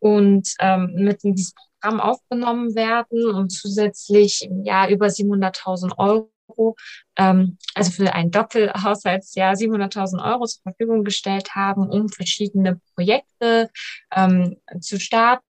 und 0.00 0.54
ähm, 0.58 0.92
mit 0.94 1.22
in 1.22 1.36
dieses 1.36 1.54
Programm 1.54 2.00
aufgenommen 2.00 2.74
werden 2.74 3.32
und 3.32 3.50
zusätzlich 3.50 4.42
im 4.42 4.64
Jahr 4.64 4.88
über 4.88 5.06
700.000 5.06 5.96
Euro 5.98 6.30
Euro, 6.50 6.76
ähm, 7.16 7.58
also 7.74 7.90
für 7.90 8.12
ein 8.12 8.30
Doppelhaushaltsjahr 8.30 9.54
700.000 9.54 10.24
Euro 10.24 10.46
zur 10.46 10.62
Verfügung 10.62 11.04
gestellt 11.04 11.54
haben, 11.54 11.88
um 11.88 12.08
verschiedene 12.08 12.80
Projekte 12.94 13.70
ähm, 14.14 14.56
zu 14.80 14.98
starten 14.98 15.44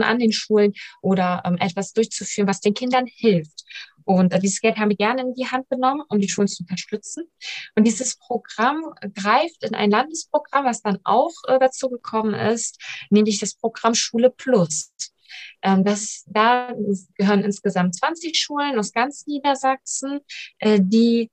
an 0.00 0.18
den 0.18 0.32
Schulen 0.32 0.72
oder 1.00 1.42
ähm, 1.44 1.56
etwas 1.58 1.92
durchzuführen, 1.92 2.48
was 2.48 2.60
den 2.60 2.74
Kindern 2.74 3.06
hilft. 3.06 3.64
Und 4.04 4.32
äh, 4.32 4.38
dieses 4.38 4.60
Geld 4.60 4.78
haben 4.78 4.90
wir 4.90 4.96
gerne 4.96 5.22
in 5.22 5.34
die 5.34 5.46
Hand 5.46 5.68
genommen, 5.68 6.02
um 6.08 6.20
die 6.20 6.28
Schulen 6.28 6.48
zu 6.48 6.62
unterstützen. 6.62 7.24
Und 7.74 7.84
dieses 7.84 8.16
Programm 8.16 8.94
greift 9.14 9.64
in 9.64 9.74
ein 9.74 9.90
Landesprogramm, 9.90 10.64
was 10.64 10.80
dann 10.80 10.98
auch 11.04 11.32
äh, 11.48 11.58
dazu 11.58 11.88
gekommen 11.90 12.34
ist, 12.34 12.80
nämlich 13.10 13.40
das 13.40 13.54
Programm 13.54 13.94
Schule 13.94 14.30
Plus. 14.30 14.92
Ähm, 15.62 15.84
das, 15.84 16.24
da 16.26 16.72
gehören 17.16 17.42
insgesamt 17.42 17.96
20 17.96 18.38
Schulen 18.38 18.78
aus 18.78 18.92
ganz 18.92 19.26
Niedersachsen, 19.26 20.20
äh, 20.58 20.80
die 20.82 21.30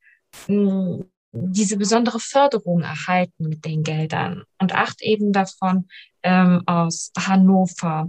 mh, 0.47 1.05
diese 1.33 1.77
besondere 1.77 2.19
Förderung 2.19 2.81
erhalten 2.81 3.49
mit 3.49 3.65
den 3.65 3.83
Geldern 3.83 4.43
und 4.59 4.73
acht 4.73 5.01
eben 5.01 5.33
davon 5.33 5.87
ähm, 6.21 6.61
aus 6.67 7.11
Hannover. 7.17 8.07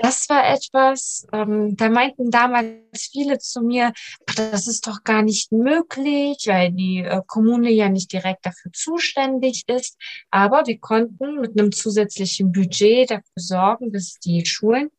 Das 0.00 0.28
war 0.28 0.48
etwas, 0.48 1.26
ähm, 1.32 1.76
da 1.76 1.88
meinten 1.88 2.30
damals 2.30 3.10
viele 3.10 3.38
zu 3.38 3.62
mir, 3.62 3.92
das 4.36 4.68
ist 4.68 4.86
doch 4.86 5.02
gar 5.02 5.22
nicht 5.22 5.50
möglich, 5.50 6.44
weil 6.46 6.70
die 6.70 7.00
äh, 7.00 7.20
Kommune 7.26 7.70
ja 7.70 7.88
nicht 7.88 8.12
direkt 8.12 8.46
dafür 8.46 8.70
zuständig 8.72 9.64
ist. 9.66 9.96
Aber 10.30 10.64
wir 10.66 10.78
konnten 10.78 11.40
mit 11.40 11.58
einem 11.58 11.72
zusätzlichen 11.72 12.52
Budget 12.52 13.10
dafür 13.10 13.24
sorgen, 13.34 13.92
dass 13.92 14.20
die 14.20 14.46
Schulen 14.46 14.90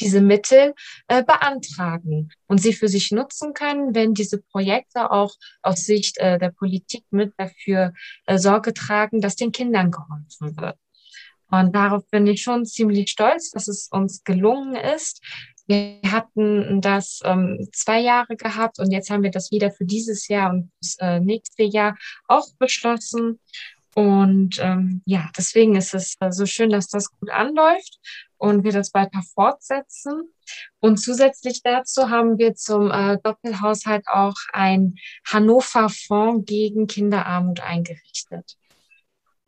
diese 0.00 0.20
Mittel 0.20 0.74
äh, 1.08 1.22
beantragen 1.24 2.30
und 2.46 2.58
sie 2.58 2.72
für 2.72 2.88
sich 2.88 3.10
nutzen 3.10 3.54
können, 3.54 3.94
wenn 3.94 4.14
diese 4.14 4.38
Projekte 4.38 5.10
auch 5.10 5.34
aus 5.62 5.84
Sicht 5.84 6.18
äh, 6.18 6.38
der 6.38 6.50
Politik 6.50 7.04
mit 7.10 7.32
dafür 7.36 7.92
äh, 8.26 8.38
Sorge 8.38 8.74
tragen, 8.74 9.20
dass 9.20 9.36
den 9.36 9.52
Kindern 9.52 9.90
geholfen 9.90 10.56
wird. 10.56 10.76
Und 11.50 11.74
darauf 11.74 12.08
bin 12.08 12.26
ich 12.26 12.42
schon 12.42 12.64
ziemlich 12.64 13.10
stolz, 13.10 13.50
dass 13.50 13.68
es 13.68 13.88
uns 13.90 14.24
gelungen 14.24 14.74
ist. 14.74 15.20
Wir 15.66 16.00
hatten 16.10 16.80
das 16.80 17.20
ähm, 17.24 17.68
zwei 17.72 18.00
Jahre 18.00 18.36
gehabt 18.36 18.78
und 18.78 18.90
jetzt 18.90 19.10
haben 19.10 19.22
wir 19.22 19.30
das 19.30 19.50
wieder 19.50 19.70
für 19.70 19.84
dieses 19.84 20.28
Jahr 20.28 20.50
und 20.50 20.72
das 20.80 20.96
äh, 20.98 21.20
nächste 21.20 21.62
Jahr 21.62 21.96
auch 22.26 22.46
beschlossen. 22.58 23.38
Und 23.94 24.58
ähm, 24.58 25.02
ja, 25.04 25.30
deswegen 25.36 25.76
ist 25.76 25.94
es 25.94 26.16
äh, 26.20 26.32
so 26.32 26.46
schön, 26.46 26.70
dass 26.70 26.88
das 26.88 27.10
gut 27.10 27.30
anläuft 27.30 27.98
und 28.38 28.64
wir 28.64 28.72
das 28.72 28.94
weiter 28.94 29.20
fortsetzen. 29.34 30.32
Und 30.80 30.96
zusätzlich 30.96 31.62
dazu 31.62 32.08
haben 32.08 32.38
wir 32.38 32.54
zum 32.54 32.90
äh, 32.90 33.18
Doppelhaushalt 33.22 34.06
auch 34.08 34.34
ein 34.52 34.94
Hannover 35.26 35.88
Fonds 35.90 36.46
gegen 36.46 36.86
Kinderarmut 36.86 37.60
eingerichtet. 37.60 38.56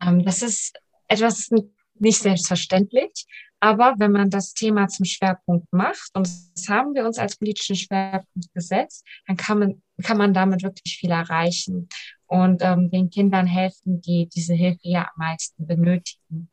Ähm, 0.02 0.24
das 0.24 0.42
ist 0.42 0.78
etwas 1.08 1.50
nicht 1.98 2.20
selbstverständlich, 2.20 3.26
aber 3.60 3.94
wenn 3.96 4.12
man 4.12 4.28
das 4.28 4.52
Thema 4.52 4.88
zum 4.88 5.06
Schwerpunkt 5.06 5.72
macht, 5.72 6.10
und 6.12 6.28
das 6.54 6.68
haben 6.68 6.94
wir 6.94 7.06
uns 7.06 7.18
als 7.18 7.36
politischen 7.36 7.76
Schwerpunkt 7.76 8.52
gesetzt, 8.52 9.06
dann 9.26 9.38
kann 9.38 9.58
man, 9.58 9.82
kann 10.02 10.18
man 10.18 10.34
damit 10.34 10.62
wirklich 10.62 10.98
viel 10.98 11.12
erreichen 11.12 11.88
und 12.26 12.62
ähm, 12.62 12.90
den 12.90 13.10
Kindern 13.10 13.46
helfen, 13.46 14.00
die 14.00 14.28
diese 14.34 14.54
Hilfe 14.54 14.80
ja 14.82 15.02
am 15.02 15.14
meisten 15.16 15.66
benötigen. 15.66 16.50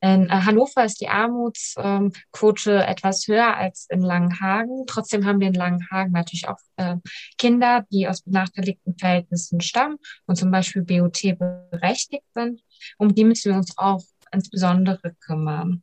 In 0.00 0.26
äh, 0.26 0.30
Hannover 0.30 0.84
ist 0.84 1.00
die 1.00 1.08
Armutsquote 1.08 2.72
ähm, 2.72 2.88
etwas 2.88 3.28
höher 3.28 3.56
als 3.56 3.86
in 3.88 4.00
Langenhagen. 4.00 4.84
Trotzdem 4.88 5.24
haben 5.24 5.38
wir 5.38 5.46
in 5.46 5.54
Langenhagen 5.54 6.10
natürlich 6.10 6.48
auch 6.48 6.58
äh, 6.76 6.96
Kinder, 7.38 7.86
die 7.92 8.08
aus 8.08 8.22
benachteiligten 8.22 8.98
Verhältnissen 8.98 9.60
stammen 9.60 9.98
und 10.26 10.34
zum 10.36 10.50
Beispiel 10.50 10.82
BOT 10.82 11.22
berechtigt 11.38 12.26
sind. 12.34 12.62
Um 12.98 13.14
die 13.14 13.24
müssen 13.24 13.52
wir 13.52 13.58
uns 13.58 13.78
auch 13.78 14.02
insbesondere 14.32 15.14
kümmern. 15.20 15.82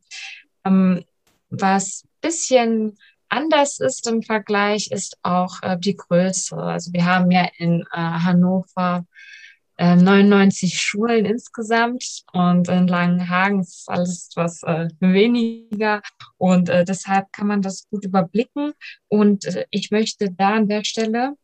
Ähm, 0.66 1.02
was 1.48 2.04
bisschen 2.20 2.98
anders 3.30 3.80
ist 3.80 4.06
im 4.08 4.22
Vergleich, 4.22 4.90
ist 4.90 5.16
auch 5.22 5.62
äh, 5.62 5.78
die 5.78 5.96
Größe. 5.96 6.56
Also 6.56 6.92
wir 6.92 7.04
haben 7.04 7.30
ja 7.30 7.48
in 7.56 7.82
äh, 7.92 7.96
Hannover 7.96 9.06
äh, 9.80 9.96
99 9.96 10.78
Schulen 10.78 11.24
insgesamt 11.24 12.22
und 12.32 12.68
in 12.68 12.86
Langenhagen 12.86 13.60
ist 13.60 13.88
alles 13.88 14.28
etwas 14.30 14.62
äh, 14.62 14.88
weniger 15.00 16.02
und 16.36 16.68
äh, 16.68 16.84
deshalb 16.84 17.32
kann 17.32 17.46
man 17.46 17.62
das 17.62 17.88
gut 17.88 18.04
überblicken. 18.04 18.72
Und 19.08 19.46
äh, 19.46 19.64
ich 19.70 19.90
möchte 19.90 20.30
da 20.30 20.56
an 20.56 20.68
der 20.68 20.84
Stelle 20.84 21.34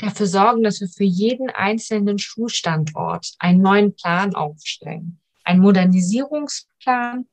dafür 0.00 0.26
sorgen, 0.26 0.62
dass 0.62 0.80
wir 0.80 0.88
für 0.88 1.04
jeden 1.04 1.50
einzelnen 1.50 2.18
Schulstandort 2.18 3.34
einen 3.40 3.60
neuen 3.60 3.96
Plan 3.96 4.34
aufstellen. 4.36 5.18
Einen 5.42 5.60
Modernisierungsplan 5.60 7.26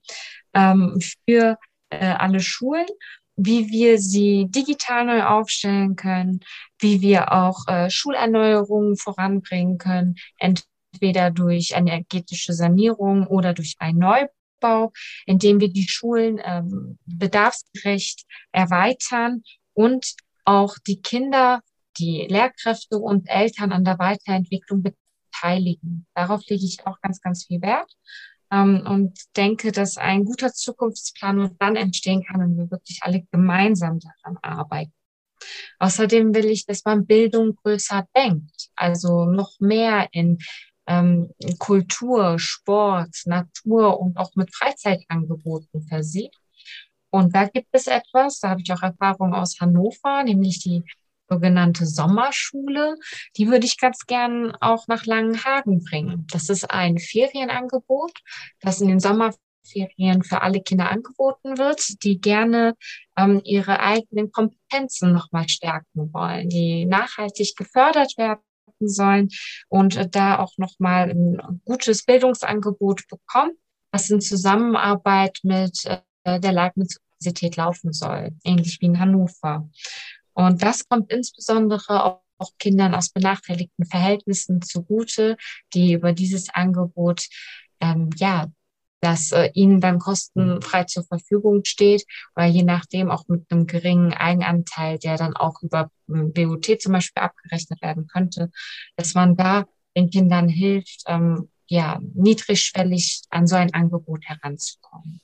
ähm, 0.53 0.99
für 1.25 1.57
äh, 1.91 2.05
alle 2.05 2.39
Schulen, 2.39 2.87
wie 3.35 3.69
wir 3.69 3.99
sie 3.99 4.47
digital 4.49 5.05
neu 5.05 5.23
aufstellen 5.23 5.95
können, 5.95 6.41
wie 6.79 7.01
wir 7.01 7.31
auch 7.31 7.67
äh, 7.67 7.89
Schulerneuerungen 7.89 8.97
voranbringen 8.97 9.77
können, 9.77 10.15
entweder 10.37 11.31
durch 11.31 11.71
energetische 11.71 12.53
Sanierung 12.53 13.25
oder 13.27 13.53
durch 13.53 13.75
einen 13.79 13.99
Neubau, 13.99 14.91
indem 15.25 15.59
wir 15.59 15.69
die 15.69 15.87
Schulen 15.87 16.39
ähm, 16.43 16.97
bedarfsgerecht 17.05 18.25
erweitern 18.51 19.43
und 19.73 20.15
auch 20.45 20.75
die 20.85 21.01
Kinder, 21.01 21.61
die 21.97 22.27
Lehrkräfte 22.29 22.97
und 22.97 23.29
Eltern 23.29 23.71
an 23.71 23.83
der 23.83 23.99
Weiterentwicklung 23.99 24.83
beteiligen. 24.83 26.05
Darauf 26.13 26.41
lege 26.47 26.65
ich 26.65 26.85
auch 26.85 26.99
ganz, 27.01 27.21
ganz 27.21 27.45
viel 27.45 27.61
Wert 27.61 27.91
ähm, 28.51 28.85
und 28.87 29.17
denke, 29.35 29.71
dass 29.71 29.97
ein 29.97 30.25
guter 30.25 30.53
Zukunftsplan 30.53 31.35
nur 31.35 31.51
dann 31.59 31.75
entstehen 31.75 32.23
kann, 32.23 32.41
wenn 32.41 32.57
wir 32.57 32.71
wirklich 32.71 32.99
alle 33.01 33.23
gemeinsam 33.31 33.99
daran 33.99 34.37
arbeiten. 34.41 34.93
Außerdem 35.79 36.35
will 36.35 36.45
ich, 36.45 36.65
dass 36.65 36.85
man 36.85 37.07
Bildung 37.07 37.55
größer 37.55 38.07
denkt, 38.15 38.69
also 38.75 39.25
noch 39.25 39.59
mehr 39.59 40.07
in 40.11 40.37
ähm, 40.87 41.31
Kultur, 41.57 42.37
Sport, 42.37 43.15
Natur 43.25 43.99
und 43.99 44.17
auch 44.17 44.35
mit 44.35 44.53
Freizeitangeboten 44.55 45.81
versieht. 45.87 46.35
Und 47.09 47.35
da 47.35 47.45
gibt 47.47 47.67
es 47.71 47.87
etwas, 47.87 48.39
da 48.39 48.49
habe 48.49 48.61
ich 48.61 48.71
auch 48.71 48.81
Erfahrung 48.81 49.33
aus 49.33 49.59
Hannover, 49.59 50.23
nämlich 50.23 50.59
die 50.59 50.83
sogenannte 51.31 51.85
Sommerschule. 51.85 52.95
Die 53.37 53.47
würde 53.47 53.65
ich 53.65 53.79
ganz 53.79 54.05
gern 54.05 54.55
auch 54.59 54.87
nach 54.87 55.05
Langenhagen 55.05 55.83
bringen. 55.83 56.27
Das 56.31 56.49
ist 56.49 56.69
ein 56.69 56.97
Ferienangebot, 56.97 58.11
das 58.59 58.81
in 58.81 58.89
den 58.89 58.99
Sommerferien 58.99 60.23
für 60.23 60.41
alle 60.41 60.61
Kinder 60.61 60.91
angeboten 60.91 61.57
wird, 61.57 62.03
die 62.03 62.19
gerne 62.19 62.75
ähm, 63.17 63.41
ihre 63.45 63.79
eigenen 63.79 64.31
Kompetenzen 64.31 65.13
nochmal 65.13 65.47
stärken 65.47 66.13
wollen, 66.13 66.49
die 66.49 66.85
nachhaltig 66.85 67.55
gefördert 67.55 68.17
werden 68.17 68.41
sollen 68.79 69.29
und 69.69 69.95
äh, 69.95 70.09
da 70.09 70.39
auch 70.39 70.57
nochmal 70.57 71.11
ein 71.11 71.61
gutes 71.65 72.03
Bildungsangebot 72.03 73.07
bekommen, 73.07 73.53
was 73.91 74.09
in 74.09 74.21
Zusammenarbeit 74.21 75.39
mit 75.43 75.85
äh, 75.85 76.39
der 76.39 76.51
Leibniz 76.51 76.99
Universität 77.21 77.55
laufen 77.55 77.93
soll, 77.93 78.31
ähnlich 78.43 78.81
wie 78.81 78.87
in 78.87 78.99
Hannover. 78.99 79.69
Und 80.33 80.61
das 80.61 80.87
kommt 80.87 81.11
insbesondere 81.11 82.03
auch, 82.03 82.21
auch 82.37 82.51
Kindern 82.57 82.95
aus 82.95 83.09
benachteiligten 83.09 83.85
Verhältnissen 83.85 84.61
zugute, 84.61 85.37
die 85.73 85.93
über 85.93 86.11
dieses 86.11 86.49
Angebot, 86.49 87.27
ähm, 87.79 88.09
ja, 88.15 88.47
das 89.01 89.31
äh, 89.31 89.49
ihnen 89.53 89.81
dann 89.81 89.99
kostenfrei 89.99 90.83
zur 90.85 91.03
Verfügung 91.03 91.63
steht 91.65 92.05
oder 92.35 92.45
je 92.45 92.63
nachdem 92.63 93.09
auch 93.09 93.27
mit 93.27 93.51
einem 93.51 93.65
geringen 93.67 94.13
Eigenanteil, 94.13 94.99
der 94.99 95.17
dann 95.17 95.35
auch 95.35 95.61
über 95.61 95.89
ähm, 96.09 96.33
BOT 96.33 96.81
zum 96.81 96.93
Beispiel 96.93 97.21
abgerechnet 97.21 97.81
werden 97.81 98.07
könnte, 98.07 98.51
dass 98.95 99.13
man 99.15 99.35
da 99.35 99.65
den 99.97 100.09
Kindern 100.09 100.47
hilft, 100.47 101.03
ähm, 101.07 101.49
ja, 101.67 101.99
niedrigschwellig 102.13 103.23
an 103.29 103.47
so 103.47 103.55
ein 103.55 103.73
Angebot 103.73 104.25
heranzukommen 104.25 105.21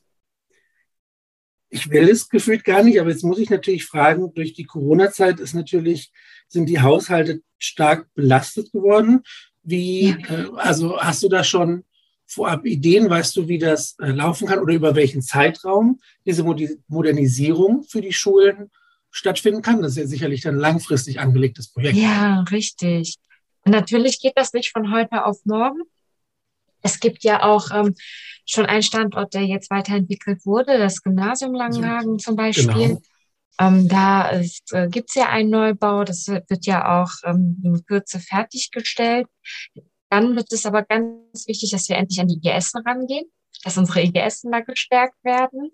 ich 1.70 1.90
will 1.90 2.10
es 2.10 2.30
gefühlt 2.30 2.64
gar 2.64 2.84
nicht, 2.84 3.00
aber 3.00 3.10
jetzt 3.10 3.24
muss 3.24 3.40
ich 3.40 3.50
natürlich 3.50 3.86
fragen, 3.86 4.34
durch 4.34 4.54
die 4.54 4.66
Corona-Zeit 4.66 5.40
ist 5.40 5.54
natürlich, 5.54 6.12
sind 6.48 6.68
die 6.68 6.82
Haushalte 6.82 7.42
stark 7.58 8.08
belastet 8.14 8.72
geworden. 8.72 9.24
Wie, 9.64 10.10
äh, 10.10 10.48
also 10.56 11.00
hast 11.00 11.24
du 11.24 11.30
da 11.30 11.44
schon 11.44 11.84
vorab 12.26 12.66
Ideen, 12.66 13.10
weißt 13.10 13.36
du, 13.36 13.48
wie 13.48 13.58
das 13.58 13.96
äh, 14.00 14.12
laufen 14.12 14.48
kann 14.48 14.60
oder 14.60 14.74
über 14.74 14.96
welchen 14.96 15.22
Zeitraum 15.22 16.00
diese 16.26 16.44
Modernisierung 16.88 17.84
für 17.84 18.02
die 18.02 18.14
Schulen 18.14 18.70
stattfinden 19.12 19.62
kann? 19.62 19.82
Das 19.82 19.92
ist 19.92 19.98
ja 19.98 20.08
sicherlich 20.08 20.42
dann 20.42 20.58
langfristig 20.58 21.20
angelegtes 21.20 21.70
Projekt. 21.70 21.98
Ja, 21.98 22.42
richtig. 22.52 23.16
natürlich 23.66 24.20
geht 24.20 24.34
das 24.36 24.54
nicht 24.54 24.72
von 24.72 24.94
heute 24.94 25.26
auf 25.26 25.40
morgen. 25.46 25.82
Es 26.82 27.00
gibt 27.00 27.24
ja 27.24 27.44
auch 27.44 27.72
ähm, 27.72 27.96
schon 28.50 28.66
einen 28.66 28.82
Standort, 28.82 29.34
der 29.34 29.44
jetzt 29.44 29.70
weiterentwickelt 29.70 30.46
wurde, 30.46 30.78
das 30.78 31.04
Gymnasium 31.04 31.54
Langenhagen 31.54 32.18
zum 32.18 32.36
Beispiel. 32.36 32.88
Genau. 32.88 33.02
Ähm, 33.60 33.88
da 33.88 34.32
äh, 34.32 34.88
gibt 34.90 35.10
es 35.10 35.16
ja 35.16 35.30
einen 35.30 35.50
Neubau, 35.50 36.04
das 36.04 36.28
wird 36.28 36.66
ja 36.66 37.02
auch 37.02 37.12
ähm, 37.24 37.60
in 37.64 37.86
Kürze 37.86 38.20
fertiggestellt. 38.20 39.28
Dann 40.10 40.36
wird 40.36 40.52
es 40.54 40.66
aber 40.66 40.84
ganz 40.84 41.48
wichtig, 41.48 41.72
dass 41.72 41.90
wir 41.90 41.98
endlich 41.98 42.20
an 42.20 42.28
die 42.28 42.40
IGS 42.42 42.74
rangehen, 42.86 43.26
dass 43.64 43.78
unsere 43.78 44.04
IGS 44.04 44.44
da 44.44 44.60
gestärkt 44.62 45.22
werden 45.24 45.72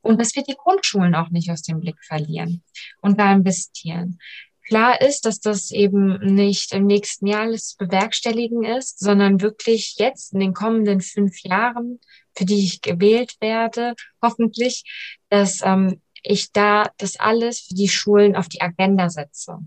und 0.00 0.20
dass 0.20 0.34
wir 0.34 0.42
die 0.42 0.56
Grundschulen 0.56 1.14
auch 1.14 1.28
nicht 1.28 1.50
aus 1.50 1.62
dem 1.62 1.80
Blick 1.80 2.02
verlieren 2.04 2.62
und 3.02 3.20
da 3.20 3.32
investieren. 3.32 4.18
Klar 4.66 5.00
ist, 5.00 5.24
dass 5.24 5.38
das 5.38 5.70
eben 5.70 6.18
nicht 6.34 6.72
im 6.72 6.86
nächsten 6.86 7.28
Jahr 7.28 7.42
alles 7.42 7.76
bewerkstelligen 7.78 8.64
ist, 8.64 8.98
sondern 8.98 9.40
wirklich 9.40 9.94
jetzt 9.98 10.32
in 10.32 10.40
den 10.40 10.54
kommenden 10.54 11.00
fünf 11.00 11.40
Jahren, 11.42 12.00
für 12.36 12.44
die 12.44 12.64
ich 12.64 12.82
gewählt 12.82 13.36
werde, 13.40 13.94
hoffentlich, 14.20 14.82
dass 15.28 15.60
ähm, 15.62 16.00
ich 16.22 16.50
da 16.50 16.90
das 16.98 17.16
alles 17.20 17.60
für 17.60 17.74
die 17.74 17.88
Schulen 17.88 18.34
auf 18.34 18.48
die 18.48 18.60
Agenda 18.60 19.08
setze. 19.08 19.58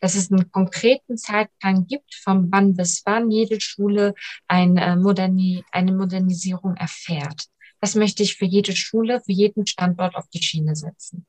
Dass 0.00 0.14
es 0.14 0.32
einen 0.32 0.50
konkreten 0.50 1.18
Zeitplan 1.18 1.86
gibt, 1.86 2.14
von 2.14 2.50
wann 2.50 2.74
bis 2.74 3.02
wann 3.04 3.30
jede 3.30 3.60
Schule 3.60 4.14
ein, 4.48 4.78
äh, 4.78 4.96
Moderni 4.96 5.64
eine 5.70 5.92
Modernisierung 5.92 6.76
erfährt. 6.76 7.44
Das 7.78 7.94
möchte 7.94 8.22
ich 8.22 8.36
für 8.36 8.46
jede 8.46 8.74
Schule, 8.74 9.20
für 9.20 9.32
jeden 9.32 9.66
Standort 9.66 10.14
auf 10.14 10.28
die 10.32 10.42
Schiene 10.42 10.74
setzen. 10.74 11.26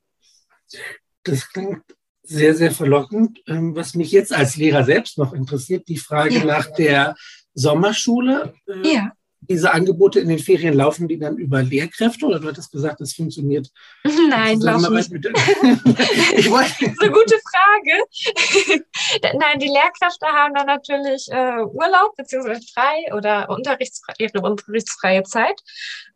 Das 1.24 1.50
klingt 1.50 1.84
sehr, 2.28 2.56
sehr 2.56 2.72
verlockend. 2.72 3.42
Ähm, 3.48 3.76
was 3.76 3.96
mich 3.96 4.12
jetzt 4.12 4.34
als 4.34 4.58
Lehrer 4.58 4.84
selbst 4.84 5.18
noch 5.18 5.34
interessiert, 5.34 5.88
die 5.88 5.98
Frage 5.98 6.36
ja. 6.36 6.46
nach 6.46 6.68
der 6.72 7.16
Sommerschule. 7.54 8.54
Äh, 8.68 8.94
ja 8.94 9.12
diese 9.42 9.72
Angebote 9.74 10.20
in 10.20 10.30
den 10.30 10.40
Ferien 10.40 10.74
laufen 10.74 11.08
die 11.08 11.20
dann 11.20 11.38
über 11.38 11.62
Lehrkräfte 11.62 12.26
oder 12.26 12.40
du 12.40 12.48
hattest 12.48 12.72
gesagt, 12.72 13.00
das 13.00 13.14
funktioniert? 13.14 13.70
Nein, 14.30 14.60
laufen 14.60 14.96
nicht. 14.96 15.12
Mit, 15.12 15.26
ich 16.36 16.50
wollte. 16.50 16.74
das 16.80 16.92
ist 16.92 17.02
eine 17.02 17.12
gute 17.12 17.36
Frage. 17.50 18.84
Nein, 19.38 19.60
die 19.60 19.68
Lehrkräfte 19.68 20.26
haben 20.28 20.54
dann 20.54 20.68
natürlich 20.68 21.28
äh, 21.32 21.62
Urlaub 21.64 22.16
beziehungsweise 22.18 22.62
frei 22.74 23.14
oder 23.16 23.50
unterrichtsfrei, 23.50 24.14
ihre 24.18 24.42
unterrichtsfreie 24.42 25.24
Zeit. 25.24 25.62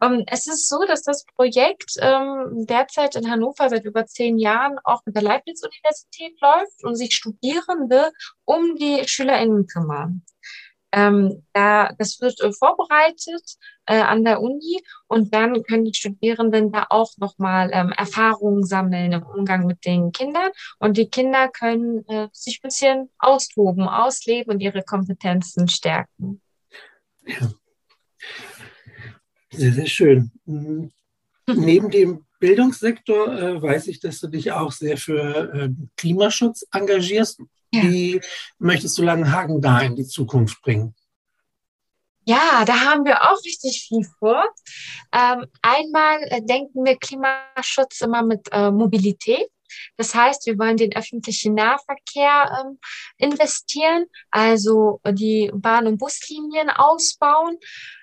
Ähm, 0.01 0.23
es 0.27 0.47
ist 0.47 0.67
so, 0.67 0.83
dass 0.85 1.03
das 1.03 1.25
Projekt 1.35 1.93
ähm, 1.99 2.65
derzeit 2.67 3.15
in 3.15 3.29
Hannover 3.29 3.69
seit 3.69 3.85
über 3.85 4.05
zehn 4.05 4.37
Jahren 4.37 4.77
auch 4.83 5.01
mit 5.05 5.15
der 5.15 5.23
Leibniz-Universität 5.23 6.33
läuft 6.41 6.83
und 6.83 6.95
sich 6.95 7.15
Studierende 7.15 8.11
um 8.45 8.75
die 8.75 9.07
SchülerInnen 9.07 9.67
kümmern. 9.67 10.23
Ähm, 10.91 11.43
da, 11.53 11.93
das 11.97 12.19
wird 12.19 12.41
äh, 12.41 12.51
vorbereitet 12.51 13.55
äh, 13.85 13.99
an 13.99 14.23
der 14.23 14.41
Uni 14.41 14.81
und 15.07 15.33
dann 15.33 15.63
können 15.63 15.85
die 15.85 15.93
Studierenden 15.93 16.71
da 16.71 16.87
auch 16.89 17.11
nochmal 17.17 17.69
ähm, 17.73 17.91
Erfahrungen 17.91 18.65
sammeln 18.65 19.13
im 19.13 19.23
Umgang 19.23 19.65
mit 19.65 19.85
den 19.85 20.11
Kindern 20.11 20.51
und 20.79 20.97
die 20.97 21.09
Kinder 21.09 21.47
können 21.47 22.05
äh, 22.07 22.27
sich 22.33 22.59
ein 22.59 22.67
bisschen 22.67 23.09
austoben, 23.19 23.87
ausleben 23.87 24.53
und 24.53 24.59
ihre 24.59 24.83
Kompetenzen 24.83 25.67
stärken. 25.67 26.41
Ja. 27.25 27.51
Sehr, 29.51 29.73
sehr 29.73 29.87
schön. 29.87 30.31
Mhm. 30.45 30.91
Neben 31.47 31.89
dem 31.89 32.25
Bildungssektor 32.39 33.37
äh, 33.37 33.61
weiß 33.61 33.87
ich, 33.87 33.99
dass 33.99 34.19
du 34.19 34.27
dich 34.27 34.51
auch 34.51 34.71
sehr 34.71 34.97
für 34.97 35.53
äh, 35.53 35.69
Klimaschutz 35.97 36.65
engagierst. 36.71 37.41
Ja. 37.73 37.83
Wie 37.83 38.21
möchtest 38.59 38.97
du 38.97 39.03
Langenhagen 39.03 39.61
da 39.61 39.79
in 39.79 39.95
die 39.95 40.05
Zukunft 40.05 40.61
bringen? 40.61 40.93
Ja, 42.25 42.63
da 42.65 42.81
haben 42.81 43.03
wir 43.05 43.21
auch 43.23 43.43
richtig 43.43 43.87
viel 43.87 44.05
vor. 44.19 44.43
Ähm, 45.11 45.45
einmal 45.61 46.19
äh, 46.29 46.41
denken 46.43 46.85
wir 46.85 46.97
Klimaschutz 46.97 48.01
immer 48.01 48.21
mit 48.21 48.47
äh, 48.51 48.69
Mobilität. 48.69 49.47
Das 49.97 50.13
heißt, 50.13 50.45
wir 50.45 50.59
wollen 50.59 50.77
den 50.77 50.95
öffentlichen 50.95 51.55
Nahverkehr 51.55 52.61
ähm, 52.61 52.79
investieren, 53.17 54.05
also 54.29 54.99
die 55.07 55.49
Bahn- 55.53 55.87
und 55.87 55.97
Buslinien 55.97 56.69
ausbauen. 56.69 57.57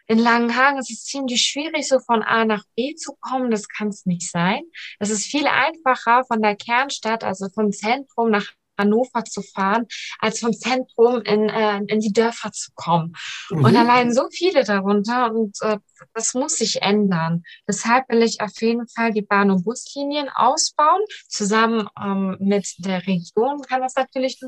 In 0.07 0.19
Langenhagen 0.19 0.79
ist 0.79 0.91
es 0.91 1.05
ziemlich 1.05 1.45
schwierig, 1.45 1.87
so 1.87 2.01
von 2.01 2.23
A 2.23 2.45
nach 2.45 2.65
B 2.75 2.95
zu 2.95 3.15
kommen. 3.21 3.51
Das 3.51 3.69
kann 3.69 3.89
es 3.89 4.07
nicht 4.07 4.31
sein. 4.31 4.63
Es 4.99 5.11
ist 5.11 5.27
viel 5.27 5.47
einfacher 5.47 6.25
von 6.25 6.41
der 6.41 6.57
Kernstadt, 6.57 7.23
also 7.23 7.49
vom 7.55 7.73
Zentrum 7.73 8.31
nach 8.31 8.47
Hannover 8.79 9.25
zu 9.25 9.43
fahren, 9.43 9.87
als 10.21 10.41
vom 10.41 10.53
Zentrum 10.53 11.21
in, 11.23 11.49
äh, 11.49 11.79
in 11.89 12.01
die 12.01 12.13
Dörfer 12.13 12.53
zu 12.53 12.71
kommen. 12.75 13.15
Mhm. 13.51 13.65
Und 13.65 13.77
allein 13.77 14.13
so 14.13 14.29
viele 14.31 14.65
darunter 14.65 15.33
und 15.33 15.57
äh, 15.63 15.79
das 16.15 16.35
muss 16.35 16.57
sich 16.57 16.83
ändern. 16.83 17.43
Deshalb 17.67 18.09
will 18.09 18.23
ich 18.23 18.41
auf 18.41 18.61
jeden 18.61 18.87
Fall 18.89 19.13
die 19.13 19.23
Bahn- 19.23 19.51
und 19.51 19.65
Buslinien 19.65 20.29
ausbauen. 20.29 21.03
Zusammen 21.29 21.89
ähm, 22.01 22.37
mit 22.41 22.75
der 22.79 23.07
Region 23.07 23.63
kann 23.63 23.83
das 23.83 23.95
natürlich 23.97 24.39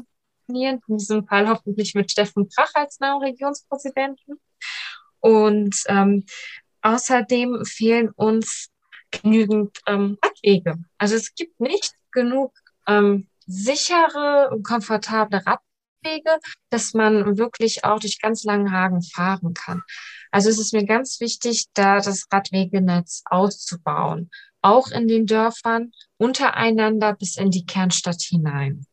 definieren, 0.50 0.80
in 0.86 0.98
diesem 0.98 1.26
Fall 1.26 1.48
hoffentlich 1.48 1.94
mit 1.94 2.10
Steffen 2.10 2.48
Krach 2.48 2.70
als 2.74 3.00
neuen 3.00 3.22
Regionspräsidenten. 3.22 4.40
Und 5.20 5.76
ähm, 5.86 6.24
außerdem 6.82 7.64
fehlen 7.64 8.10
uns 8.10 8.70
genügend 9.10 9.78
ähm, 9.86 10.18
Radwege. 10.24 10.76
Also 10.98 11.16
es 11.16 11.34
gibt 11.34 11.60
nicht 11.60 11.94
genug 12.12 12.52
ähm, 12.86 13.28
sichere 13.50 14.50
und 14.50 14.62
komfortable 14.62 15.42
Radwege, 15.44 16.38
dass 16.70 16.94
man 16.94 17.38
wirklich 17.38 17.84
auch 17.84 17.98
durch 17.98 18.20
ganz 18.20 18.44
Langenhagen 18.44 19.02
fahren 19.02 19.54
kann. 19.54 19.82
Also 20.30 20.48
es 20.48 20.58
ist 20.58 20.72
mir 20.72 20.84
ganz 20.84 21.20
wichtig, 21.20 21.66
da 21.74 22.00
das 22.00 22.26
Radwegenetz 22.30 23.22
auszubauen, 23.24 24.30
auch 24.62 24.88
in 24.88 25.08
den 25.08 25.26
Dörfern 25.26 25.92
untereinander 26.16 27.14
bis 27.14 27.36
in 27.36 27.50
die 27.50 27.66
Kernstadt 27.66 28.22
hinein. 28.22 28.86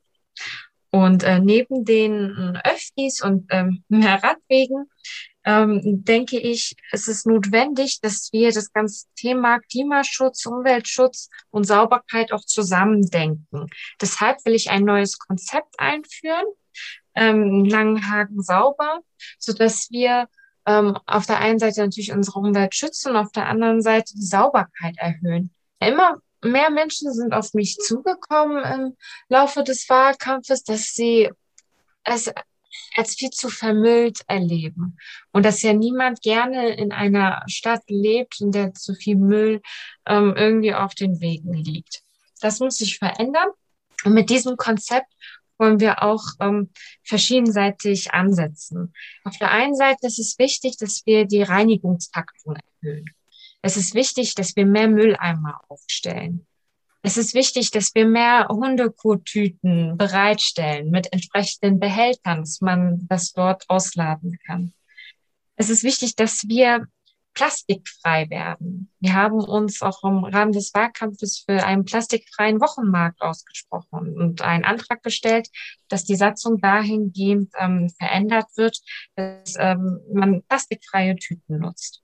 Und 0.89 1.23
äh, 1.23 1.39
neben 1.39 1.85
den 1.85 2.59
Öffis 2.63 3.21
und 3.21 3.47
ähm, 3.51 3.83
mehr 3.87 4.23
Radwegen 4.23 4.89
ähm, 5.47 6.03
denke 6.03 6.37
ich, 6.37 6.75
es 6.91 7.07
ist 7.07 7.25
notwendig, 7.25 8.01
dass 8.01 8.33
wir 8.33 8.51
das 8.51 8.73
ganze 8.73 9.05
Thema 9.15 9.59
Klimaschutz, 9.59 10.45
Umweltschutz 10.45 11.29
und 11.51 11.63
Sauberkeit 11.63 12.33
auch 12.33 12.43
zusammendenken. 12.43 13.69
Deshalb 14.01 14.43
will 14.43 14.55
ich 14.55 14.69
ein 14.69 14.83
neues 14.83 15.17
Konzept 15.17 15.79
einführen, 15.79 16.43
ähm, 17.15 17.63
Langenhagen 17.63 18.43
sauber, 18.43 18.99
so 19.39 19.53
dass 19.53 19.89
wir 19.89 20.27
ähm, 20.65 20.97
auf 21.05 21.25
der 21.25 21.39
einen 21.39 21.59
Seite 21.59 21.79
natürlich 21.79 22.11
unsere 22.11 22.39
Umwelt 22.39 22.75
schützen 22.75 23.11
und 23.11 23.15
auf 23.15 23.31
der 23.31 23.47
anderen 23.47 23.81
Seite 23.81 24.15
die 24.15 24.25
Sauberkeit 24.25 24.97
erhöhen. 24.97 25.53
Immer 25.79 26.17
mehr 26.43 26.71
Menschen 26.71 27.13
sind 27.13 27.33
auf 27.33 27.53
mich 27.53 27.77
zugekommen 27.77 28.65
im 28.65 28.97
Laufe 29.29 29.63
des 29.63 29.87
Wahlkampfes, 29.87 30.63
dass 30.63 30.93
sie 30.93 31.31
es 32.03 32.33
als 32.95 33.15
viel 33.15 33.29
zu 33.29 33.49
vermüllt 33.49 34.21
erleben. 34.27 34.97
Und 35.31 35.45
dass 35.45 35.61
ja 35.61 35.73
niemand 35.73 36.21
gerne 36.21 36.75
in 36.75 36.91
einer 36.91 37.43
Stadt 37.47 37.83
lebt, 37.87 38.41
in 38.41 38.51
der 38.51 38.73
zu 38.73 38.93
viel 38.93 39.15
Müll 39.15 39.61
ähm, 40.05 40.33
irgendwie 40.35 40.73
auf 40.73 40.95
den 40.95 41.19
Wegen 41.19 41.53
liegt. 41.53 42.01
Das 42.41 42.59
muss 42.59 42.77
sich 42.77 42.97
verändern. 42.97 43.49
Und 44.03 44.13
mit 44.13 44.29
diesem 44.29 44.57
Konzept 44.57 45.11
wollen 45.57 45.79
wir 45.79 46.03
auch 46.03 46.23
ähm, 46.39 46.71
verschiedenseitig 47.03 48.13
ansetzen. 48.13 48.93
Auf 49.23 49.37
der 49.37 49.51
einen 49.51 49.75
Seite 49.75 50.07
ist 50.07 50.19
es 50.19 50.37
wichtig, 50.39 50.77
dass 50.77 51.05
wir 51.05 51.25
die 51.25 51.41
Reinigungstaktung 51.41 52.55
erhöhen. 52.55 53.05
Es 53.61 53.75
ist 53.75 53.95
wichtig, 53.95 54.35
dass 54.35 54.55
wir 54.55 54.65
mehr 54.65 54.87
Mülleimer 54.87 55.61
aufstellen. 55.67 56.46
Es 57.07 57.15
ist 57.15 57.33
wichtig, 57.33 57.71
dass 57.71 57.95
wir 57.95 58.05
mehr 58.05 58.49
Hundekottüten 58.49 59.97
bereitstellen 59.97 60.89
mit 60.89 61.13
entsprechenden 61.13 61.79
Behältern, 61.79 62.41
dass 62.41 62.59
man 62.59 63.07
das 63.07 63.31
dort 63.31 63.63
ausladen 63.69 64.37
kann. 64.45 64.73
Es 65.55 65.69
ist 65.69 65.85
wichtig, 65.85 66.17
dass 66.17 66.49
wir 66.49 66.85
plastikfrei 67.33 68.29
werden. 68.29 68.91
Wir 68.99 69.13
haben 69.13 69.35
uns 69.39 69.81
auch 69.81 70.03
im 70.03 70.25
Rahmen 70.25 70.51
des 70.51 70.73
Wahlkampfes 70.73 71.45
für 71.45 71.65
einen 71.65 71.85
plastikfreien 71.85 72.59
Wochenmarkt 72.59 73.21
ausgesprochen 73.21 74.17
und 74.17 74.41
einen 74.41 74.65
Antrag 74.65 75.01
gestellt, 75.01 75.47
dass 75.87 76.03
die 76.03 76.17
Satzung 76.17 76.59
dahingehend 76.59 77.53
ähm, 77.57 77.89
verändert 77.97 78.47
wird, 78.57 78.81
dass 79.15 79.55
ähm, 79.57 80.01
man 80.13 80.43
plastikfreie 80.43 81.15
Tüten 81.15 81.59
nutzt. 81.59 82.03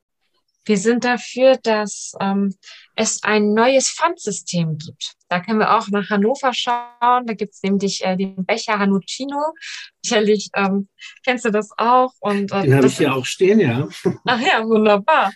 Wir 0.65 0.77
sind 0.77 1.03
dafür, 1.03 1.57
dass 1.57 2.13
ähm, 2.19 2.55
es 2.95 3.23
ein 3.23 3.53
neues 3.53 3.89
Pfandsystem 3.89 4.77
gibt. 4.77 5.13
Da 5.29 5.39
können 5.39 5.59
wir 5.59 5.75
auch 5.75 5.87
nach 5.89 6.09
Hannover 6.09 6.53
schauen. 6.53 7.25
Da 7.25 7.33
gibt 7.33 7.53
es 7.53 7.63
nämlich 7.63 8.03
äh, 8.05 8.15
den 8.15 8.45
Becher 8.45 8.79
Hanuccino. 8.79 9.53
Sicherlich 10.01 10.49
ähm, 10.55 10.87
kennst 11.25 11.45
du 11.45 11.51
das 11.51 11.69
auch. 11.77 12.13
Und, 12.19 12.51
äh, 12.51 12.61
den 12.61 12.75
habe 12.75 12.87
ich 12.87 12.97
hier 12.97 13.13
auch 13.13 13.25
stehen, 13.25 13.59
ja. 13.59 13.87
Ach 14.25 14.39
ja, 14.39 14.63
wunderbar. 14.65 15.31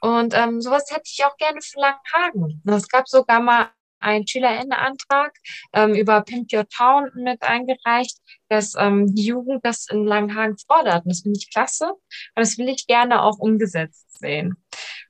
Und 0.00 0.34
ähm, 0.34 0.60
sowas 0.60 0.84
hätte 0.90 1.04
ich 1.06 1.24
auch 1.24 1.36
gerne 1.36 1.60
für 1.62 1.80
Langenhagen. 1.80 2.62
Es 2.66 2.88
gab 2.88 3.08
sogar 3.08 3.40
mal 3.40 3.70
einen 4.06 4.26
Schülerinnenantrag 4.26 5.32
ähm, 5.72 5.94
über 5.94 6.22
Pimp 6.22 6.52
Your 6.52 6.68
Town 6.68 7.10
mit 7.14 7.42
eingereicht, 7.42 8.18
dass 8.48 8.74
ähm, 8.78 9.14
die 9.14 9.26
Jugend 9.26 9.64
das 9.64 9.88
in 9.90 10.04
Langenhagen 10.04 10.56
fordert. 10.58 11.04
Und 11.04 11.10
das 11.10 11.22
finde 11.22 11.38
ich 11.38 11.50
klasse. 11.50 11.90
Und 11.90 12.00
das 12.36 12.56
will 12.56 12.68
ich 12.68 12.86
gerne 12.86 13.22
auch 13.22 13.38
umgesetzt 13.38 14.06
sehen. 14.18 14.56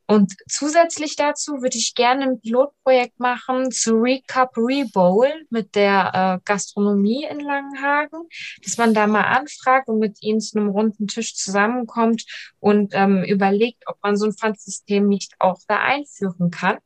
Und 0.09 0.35
zusätzlich 0.49 1.17
dazu 1.17 1.63
würde 1.63 1.77
ich 1.77 1.95
gerne 1.95 2.25
ein 2.25 2.41
Pilotprojekt 2.41 3.19
machen 3.19 3.73
zu 3.73 3.95
Recap 3.95 4.57
Rebowl 4.57 5.29
mit 5.51 5.75
der 5.75 6.13
äh, 6.15 6.45
Gastronomie 6.45 7.27
in 7.29 7.41
Langenhagen, 7.41 8.29
dass 8.63 8.79
man 8.79 8.95
da 8.95 9.09
mal 9.09 9.25
anfragt 9.25 9.89
und 9.89 9.99
mit 9.99 10.23
ihnen 10.23 10.41
zu 10.41 10.59
einem 10.59 10.69
runden 10.69 11.09
Tisch 11.09 11.35
zusammenkommt 11.35 12.25
und 12.61 12.95
ähm, 12.95 13.25
überlegt, 13.25 13.83
ob 13.87 13.97
man 14.01 14.17
so 14.17 14.27
ein 14.27 14.33
Pfandsystem 14.33 15.09
nicht 15.09 15.35
auch 15.41 15.59
da 15.67 15.81
einführen 15.81 16.51
kann 16.51 16.79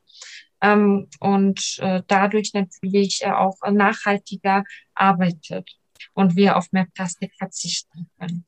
ähm, 0.61 1.07
und 1.19 1.77
äh, 1.79 2.01
dadurch 2.07 2.53
natürlich 2.53 3.21
äh, 3.23 3.31
auch 3.31 3.57
nachhaltiger 3.69 4.63
arbeitet 4.93 5.69
und 6.13 6.35
wir 6.35 6.57
auf 6.57 6.71
mehr 6.71 6.87
Plastik 6.93 7.33
verzichten 7.37 8.09
können. 8.19 8.45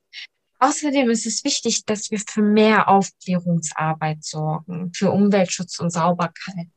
Außerdem 0.60 1.10
ist 1.10 1.26
es 1.26 1.43
wichtig, 1.43 1.86
dass 1.86 2.10
wir 2.10 2.19
für 2.19 2.41
mehr 2.41 2.88
Aufklärungsarbeit 2.88 4.23
sorgen, 4.23 4.93
für 4.95 5.12
Umweltschutz 5.12 5.80
und 5.80 5.89
Sauberkeit. 5.89 6.67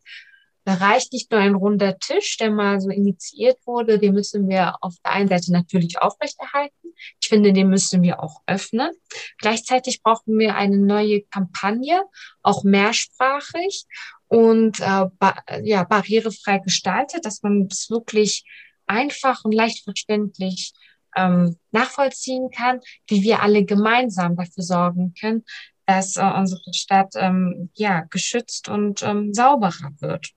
Da 0.64 0.74
reicht 0.74 1.12
nicht 1.12 1.30
nur 1.30 1.38
ein 1.38 1.54
runder 1.54 1.96
Tisch, 1.96 2.36
der 2.38 2.50
mal 2.50 2.80
so 2.80 2.90
initiiert 2.90 3.58
wurde, 3.64 4.00
den 4.00 4.14
müssen 4.14 4.48
wir 4.48 4.74
auf 4.80 4.94
der 5.04 5.12
einen 5.12 5.28
Seite 5.28 5.52
natürlich 5.52 6.02
aufrechterhalten. 6.02 6.92
Ich 7.22 7.28
finde, 7.28 7.52
den 7.52 7.68
müssen 7.68 8.02
wir 8.02 8.20
auch 8.20 8.42
öffnen. 8.46 8.90
Gleichzeitig 9.38 10.02
brauchen 10.02 10.36
wir 10.36 10.56
eine 10.56 10.78
neue 10.78 11.22
Kampagne, 11.22 12.02
auch 12.42 12.64
mehrsprachig 12.64 13.86
und 14.28 14.80
äh, 14.80 15.06
ba 15.18 15.36
ja, 15.62 15.84
barrierefrei 15.84 16.58
gestaltet, 16.58 17.24
dass 17.24 17.42
man 17.42 17.68
es 17.70 17.90
wirklich 17.90 18.44
einfach 18.86 19.44
und 19.44 19.52
leicht 19.52 19.84
verständlich 19.84 20.72
ähm, 21.16 21.56
nachvollziehen 21.70 22.50
kann, 22.50 22.80
wie 23.08 23.22
wir 23.22 23.42
alle 23.42 23.64
gemeinsam 23.64 24.36
dafür 24.36 24.62
sorgen 24.62 25.14
können, 25.18 25.44
dass 25.86 26.16
äh, 26.16 26.22
unsere 26.22 26.72
Stadt 26.72 27.12
ähm, 27.16 27.70
ja 27.74 28.02
geschützt 28.10 28.68
und 28.68 29.02
ähm, 29.02 29.32
sauberer 29.32 29.92
wird. 30.00 30.30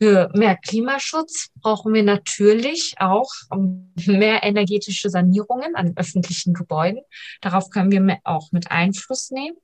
Für 0.00 0.30
mehr 0.34 0.56
Klimaschutz 0.56 1.50
brauchen 1.60 1.94
wir 1.94 2.02
natürlich 2.02 2.94
auch 2.98 3.30
ähm, 3.52 3.92
mehr 4.06 4.42
energetische 4.42 5.10
Sanierungen 5.10 5.74
an 5.74 5.92
öffentlichen 5.96 6.54
Gebäuden. 6.54 7.02
Darauf 7.40 7.70
können 7.70 7.90
wir 7.90 8.18
auch 8.24 8.52
mit 8.52 8.70
Einfluss 8.70 9.30
nehmen. 9.30 9.56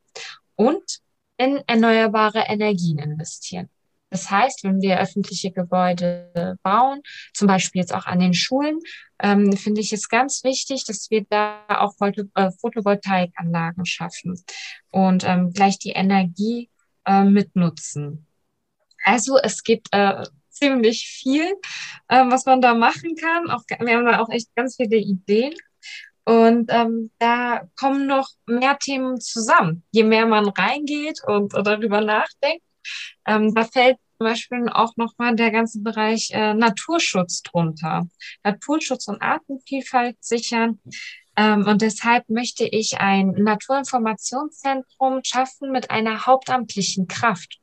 Und 0.54 1.00
in 1.38 1.62
erneuerbare 1.66 2.44
Energien 2.48 2.98
investieren. 2.98 3.70
Das 4.10 4.30
heißt, 4.30 4.64
wenn 4.64 4.80
wir 4.80 5.00
öffentliche 5.00 5.50
Gebäude 5.50 6.58
bauen, 6.62 7.02
zum 7.34 7.46
Beispiel 7.46 7.80
jetzt 7.80 7.94
auch 7.94 8.06
an 8.06 8.20
den 8.20 8.34
Schulen, 8.34 8.80
ähm, 9.20 9.52
finde 9.52 9.80
ich 9.80 9.92
es 9.92 10.08
ganz 10.08 10.44
wichtig, 10.44 10.84
dass 10.84 11.10
wir 11.10 11.24
da 11.28 11.62
auch 11.68 11.94
äh, 12.00 12.50
Photovoltaikanlagen 12.60 13.84
schaffen 13.84 14.42
und 14.90 15.24
ähm, 15.24 15.52
gleich 15.52 15.78
die 15.78 15.90
Energie 15.90 16.70
äh, 17.04 17.24
mitnutzen. 17.24 18.26
Also 19.04 19.38
es 19.38 19.62
gibt 19.62 19.88
äh, 19.92 20.24
ziemlich 20.50 21.06
viel, 21.06 21.54
äh, 22.08 22.24
was 22.28 22.46
man 22.46 22.60
da 22.60 22.74
machen 22.74 23.14
kann. 23.16 23.50
Auch, 23.50 23.62
wir 23.68 23.96
haben 23.96 24.06
da 24.06 24.20
auch 24.20 24.30
echt 24.30 24.54
ganz 24.54 24.76
viele 24.76 24.96
Ideen. 24.96 25.54
Und 26.28 26.70
ähm, 26.70 27.10
da 27.18 27.62
kommen 27.74 28.06
noch 28.06 28.28
mehr 28.44 28.78
Themen 28.78 29.18
zusammen. 29.18 29.82
Je 29.92 30.04
mehr 30.04 30.26
man 30.26 30.46
reingeht 30.50 31.22
und 31.26 31.54
darüber 31.54 32.02
nachdenkt, 32.02 32.62
ähm, 33.26 33.54
da 33.54 33.64
fällt 33.64 33.96
zum 34.18 34.26
Beispiel 34.26 34.68
auch 34.68 34.94
nochmal 34.96 35.36
der 35.36 35.50
ganze 35.50 35.80
Bereich 35.80 36.28
äh, 36.32 36.52
Naturschutz 36.52 37.42
drunter. 37.44 38.08
Naturschutz 38.44 39.08
und 39.08 39.22
Artenvielfalt 39.22 40.18
sichern. 40.20 40.78
Ähm, 41.34 41.66
und 41.66 41.80
deshalb 41.80 42.28
möchte 42.28 42.66
ich 42.66 42.98
ein 42.98 43.30
Naturinformationszentrum 43.30 45.20
schaffen 45.24 45.72
mit 45.72 45.90
einer 45.90 46.26
hauptamtlichen 46.26 47.06
Kraft. 47.06 47.58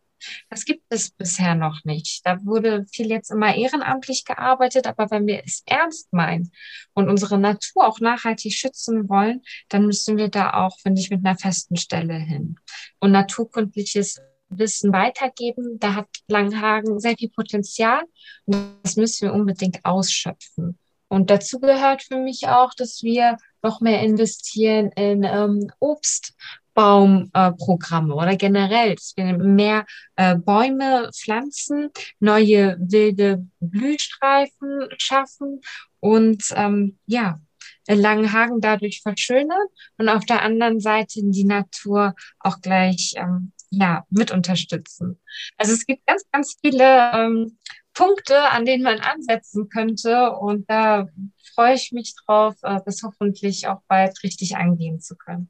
Das 0.49 0.65
gibt 0.65 0.83
es 0.89 1.11
bisher 1.11 1.55
noch 1.55 1.83
nicht. 1.83 2.25
Da 2.25 2.43
wurde 2.45 2.85
viel 2.91 3.09
jetzt 3.09 3.31
immer 3.31 3.55
ehrenamtlich 3.55 4.25
gearbeitet, 4.25 4.87
aber 4.87 5.11
wenn 5.11 5.27
wir 5.27 5.43
es 5.45 5.63
ernst 5.65 6.11
meinen 6.13 6.51
und 6.93 7.09
unsere 7.09 7.37
Natur 7.37 7.87
auch 7.87 7.99
nachhaltig 7.99 8.53
schützen 8.53 9.09
wollen, 9.09 9.41
dann 9.69 9.85
müssen 9.85 10.17
wir 10.17 10.29
da 10.29 10.53
auch, 10.53 10.79
finde 10.79 11.01
ich, 11.01 11.09
mit 11.09 11.25
einer 11.25 11.37
festen 11.37 11.75
Stelle 11.75 12.15
hin. 12.15 12.55
Und 12.99 13.11
naturkundliches 13.11 14.21
Wissen 14.49 14.93
weitergeben, 14.93 15.79
da 15.79 15.95
hat 15.95 16.07
Langhagen 16.27 16.99
sehr 16.99 17.15
viel 17.17 17.29
Potenzial 17.29 18.03
und 18.45 18.77
das 18.83 18.95
müssen 18.95 19.27
wir 19.27 19.33
unbedingt 19.33 19.83
ausschöpfen. 19.83 20.77
Und 21.07 21.29
dazu 21.29 21.59
gehört 21.59 22.03
für 22.03 22.17
mich 22.17 22.47
auch, 22.47 22.73
dass 22.73 23.03
wir 23.03 23.37
noch 23.61 23.81
mehr 23.81 24.01
investieren 24.01 24.91
in 24.91 25.23
ähm, 25.23 25.71
Obst 25.79 26.33
Baumprogramme 26.75 28.13
äh, 28.13 28.17
oder 28.17 28.35
generell, 28.35 28.95
dass 28.95 29.13
wir 29.15 29.37
mehr 29.37 29.85
äh, 30.17 30.35
Bäume 30.35 31.09
pflanzen, 31.13 31.89
neue 32.19 32.77
wilde 32.79 33.47
Blühstreifen 33.59 34.89
schaffen 34.97 35.61
und 35.99 36.43
ähm, 36.55 36.99
ja, 37.07 37.39
Langenhagen 37.87 38.61
dadurch 38.61 39.01
verschönern 39.01 39.67
und 39.97 40.09
auf 40.09 40.25
der 40.25 40.41
anderen 40.41 40.79
Seite 40.79 41.21
die 41.23 41.45
Natur 41.45 42.13
auch 42.39 42.59
gleich 42.61 43.13
ähm, 43.15 43.53
ja, 43.69 44.05
mit 44.09 44.31
unterstützen. 44.31 45.19
Also 45.57 45.73
es 45.73 45.85
gibt 45.85 46.05
ganz, 46.05 46.23
ganz 46.31 46.57
viele 46.61 47.11
ähm, 47.13 47.57
Punkte, 47.93 48.49
an 48.51 48.65
denen 48.65 48.83
man 48.83 48.99
ansetzen 48.99 49.69
könnte 49.69 50.31
und 50.31 50.69
da 50.69 51.07
freue 51.53 51.75
ich 51.75 51.91
mich 51.91 52.13
drauf, 52.25 52.55
äh, 52.63 52.79
das 52.85 53.01
hoffentlich 53.03 53.67
auch 53.67 53.81
bald 53.87 54.21
richtig 54.23 54.57
angehen 54.57 54.99
zu 54.99 55.15
können. 55.15 55.49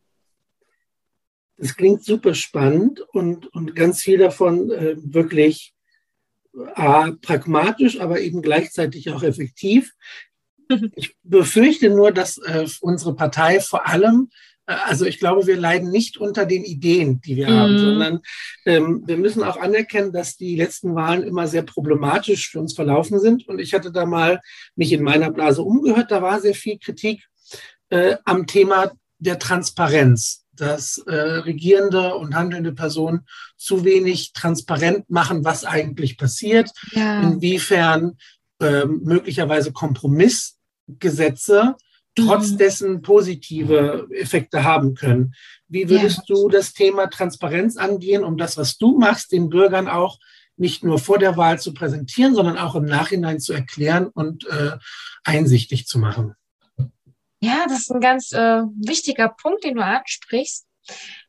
Das 1.58 1.76
klingt 1.76 2.04
super 2.04 2.34
spannend 2.34 3.02
und, 3.14 3.48
und 3.54 3.76
ganz 3.76 4.02
viel 4.02 4.18
davon 4.18 4.72
äh, 4.72 4.96
wirklich 4.98 5.74
äh, 6.76 7.12
pragmatisch, 7.22 8.00
aber 8.00 8.20
eben 8.22 8.42
gleichzeitig 8.42 9.12
auch 9.12 9.24
effektiv. 9.24 9.94
Ich 10.96 11.16
befürchte 11.22 11.92
nur, 11.92 12.12
dass 12.12 12.40
äh, 12.40 12.66
unsere 12.82 13.16
Partei 13.16 13.60
vor 13.60 13.88
allem, 13.88 14.32
äh, 14.66 14.74
also 14.74 15.06
ich 15.06 15.20
glaube, 15.20 15.46
wir 15.46 15.58
leiden 15.58 15.92
nicht 15.92 16.18
unter 16.18 16.48
den 16.48 16.64
Ideen, 16.64 17.22
die 17.22 17.36
wir 17.36 17.50
mhm. 17.50 17.54
haben, 17.54 17.78
sondern 17.78 18.20
ähm, 18.66 19.04
wir 19.06 19.18
müssen 19.18 19.44
auch 19.44 19.58
anerkennen, 19.58 20.12
dass 20.12 20.38
die 20.38 20.56
letzten 20.56 20.96
Wahlen 20.96 21.22
immer 21.22 21.48
sehr 21.48 21.62
problematisch 21.62 22.50
für 22.50 22.60
uns 22.60 22.74
verlaufen 22.74 23.20
sind. 23.20 23.48
Und 23.48 23.60
ich 23.60 23.76
hatte 23.76 23.92
da 23.92 24.08
mal 24.08 24.42
mich 24.76 24.92
in 24.92 25.04
meiner 25.04 25.30
Blase 25.30 25.62
umgehört, 25.62 26.10
da 26.10 26.24
war 26.24 26.42
sehr 26.42 26.56
viel 26.56 26.80
Kritik 26.80 27.28
äh, 27.90 28.16
am 28.26 28.48
Thema 28.48 28.92
der 29.20 29.38
Transparenz 29.38 30.45
dass 30.56 31.00
äh, 31.00 31.16
regierende 31.16 32.16
und 32.16 32.36
handelnde 32.36 32.74
Personen 32.74 33.26
zu 33.58 33.84
wenig 33.84 34.34
transparent 34.34 35.10
machen, 35.10 35.44
was 35.44 35.66
eigentlich 35.66 36.18
passiert, 36.18 36.70
ja. 36.92 37.22
inwiefern 37.22 38.18
äh, 38.60 38.86
möglicherweise 38.86 39.72
Kompromissgesetze 39.72 41.76
trotz 42.16 42.52
mhm. 42.52 42.58
dessen 42.58 43.02
positive 43.02 44.08
Effekte 44.12 44.64
haben 44.64 44.96
können. 44.96 45.34
Wie 45.68 45.90
würdest 45.90 46.30
ja. 46.30 46.36
du 46.36 46.50
das 46.50 46.74
Thema 46.74 47.08
Transparenz 47.08 47.78
angehen, 47.78 48.24
um 48.24 48.38
das, 48.38 48.58
was 48.58 48.78
du 48.78 48.98
machst, 48.98 49.32
den 49.32 49.50
Bürgern 49.50 49.88
auch 49.88 50.20
nicht 50.58 50.84
nur 50.84 51.00
vor 51.00 51.20
der 51.20 51.36
Wahl 51.36 51.60
zu 51.60 51.74
präsentieren, 51.74 52.34
sondern 52.34 52.58
auch 52.58 52.76
im 52.76 52.86
Nachhinein 52.86 53.40
zu 53.40 53.52
erklären 53.52 54.08
und 54.08 54.48
äh, 54.48 54.72
einsichtig 55.24 55.88
zu 55.88 56.00
machen? 56.00 56.36
Ja, 57.46 57.68
das 57.68 57.82
ist 57.82 57.92
ein 57.92 58.02
ganz 58.02 58.32
äh, 58.32 58.64
wichtiger 58.88 59.30
Punkt, 59.30 59.64
den 59.64 59.76
du 59.76 59.84
ansprichst. 59.84 60.66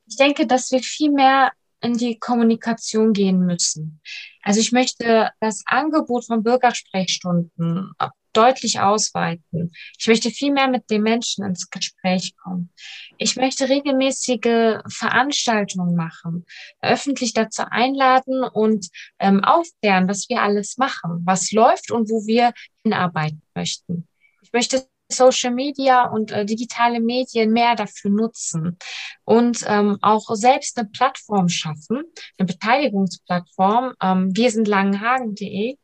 Ich 0.06 0.16
denke, 0.16 0.46
dass 0.46 0.70
wir 0.70 0.80
viel 0.80 1.10
mehr 1.10 1.52
in 1.82 1.98
die 1.98 2.18
Kommunikation 2.18 3.12
gehen 3.12 3.40
müssen. 3.44 4.00
Also 4.42 4.60
ich 4.60 4.72
möchte 4.72 5.30
das 5.40 5.62
Angebot 5.66 6.24
von 6.24 6.42
Bürgersprechstunden 6.42 7.92
deutlich 8.32 8.80
ausweiten. 8.80 9.72
Ich 9.98 10.06
möchte 10.06 10.30
viel 10.30 10.52
mehr 10.52 10.68
mit 10.68 10.88
den 10.88 11.02
Menschen 11.02 11.44
ins 11.44 11.68
Gespräch 11.68 12.34
kommen. 12.42 12.72
Ich 13.18 13.36
möchte 13.36 13.68
regelmäßige 13.68 14.80
Veranstaltungen 14.88 15.96
machen, 15.96 16.46
öffentlich 16.80 17.34
dazu 17.34 17.64
einladen 17.70 18.42
und 18.42 18.88
ähm, 19.18 19.44
aufklären, 19.44 20.08
was 20.08 20.30
wir 20.30 20.40
alles 20.40 20.78
machen, 20.78 21.20
was 21.26 21.52
läuft 21.52 21.90
und 21.90 22.08
wo 22.08 22.26
wir 22.26 22.54
hinarbeiten 22.82 23.42
möchten. 23.54 24.08
Ich 24.40 24.52
möchte 24.52 24.86
Social 25.08 25.52
Media 25.52 26.04
und 26.08 26.32
äh, 26.32 26.44
digitale 26.44 27.00
Medien 27.00 27.52
mehr 27.52 27.76
dafür 27.76 28.10
nutzen 28.10 28.78
und 29.24 29.64
ähm, 29.66 29.98
auch 30.02 30.24
selbst 30.34 30.78
eine 30.78 30.88
Plattform 30.88 31.48
schaffen, 31.48 32.02
eine 32.38 32.46
Beteiligungsplattform, 32.46 33.94
ähm, 34.02 34.36
wir 34.36 34.50
sind 34.50 34.68
langenhagen.de, 34.68 35.76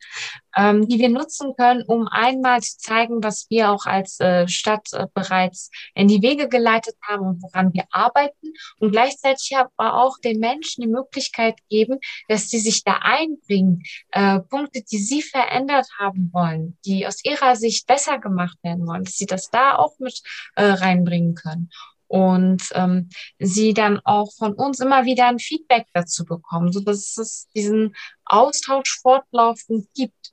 ähm, 0.57 0.89
die 0.89 0.99
wir 0.99 1.09
nutzen 1.09 1.55
können, 1.57 1.83
um 1.87 2.09
einmal 2.09 2.61
zu 2.61 2.79
zeigen, 2.79 3.23
was 3.23 3.47
wir 3.51 3.71
auch 3.71 3.87
als 3.87 4.21
äh, 4.21 4.47
Stadt 4.49 4.89
äh, 4.93 5.07
bereits 5.15 5.71
in 5.95 6.09
die 6.09 6.23
Wege 6.23 6.49
geleitet 6.49 6.97
haben 7.03 7.27
und 7.27 7.43
woran 7.43 7.73
wir 7.73 7.85
arbeiten. 7.91 8.53
Und 8.79 8.93
gleichzeitig 8.93 9.57
aber 9.57 9.95
auch 9.95 10.19
den 10.19 10.39
Menschen 10.39 10.83
die 10.83 10.89
Möglichkeit 10.89 11.57
geben, 11.69 11.99
dass 12.29 12.49
sie 12.49 12.59
sich 12.59 12.85
da 12.85 12.99
einbringen, 13.03 13.83
äh, 14.11 14.41
Punkte, 14.41 14.83
die 14.83 14.99
sie 14.99 15.23
verändert 15.23 15.89
haben 15.99 16.31
wollen, 16.33 16.79
die 16.85 17.07
aus 17.07 17.25
ihrer 17.25 17.57
Sicht 17.57 17.87
besser 17.87 18.19
gemacht 18.19 18.59
werden 18.63 18.87
wollen, 18.87 19.05
dass 19.05 19.17
sie 19.17 19.27
das 19.27 19.51
da 19.51 19.77
auch 19.77 19.99
mit 19.99 20.21
äh, 20.57 20.65
reinbringen 20.65 21.35
können 21.35 21.71
und 22.13 22.63
ähm, 22.75 23.09
sie 23.39 23.73
dann 23.73 23.99
auch 24.05 24.31
von 24.37 24.53
uns 24.53 24.81
immer 24.81 25.07
wieder 25.07 25.29
ein 25.29 25.39
Feedback 25.39 25.87
dazu 25.95 26.27
bekommen, 26.27 26.71
so 26.71 26.81
dass 26.81 27.17
es 27.17 27.49
diesen 27.55 27.97
Austausch 28.27 29.01
fortlaufend 29.01 29.89
gibt. 29.95 30.33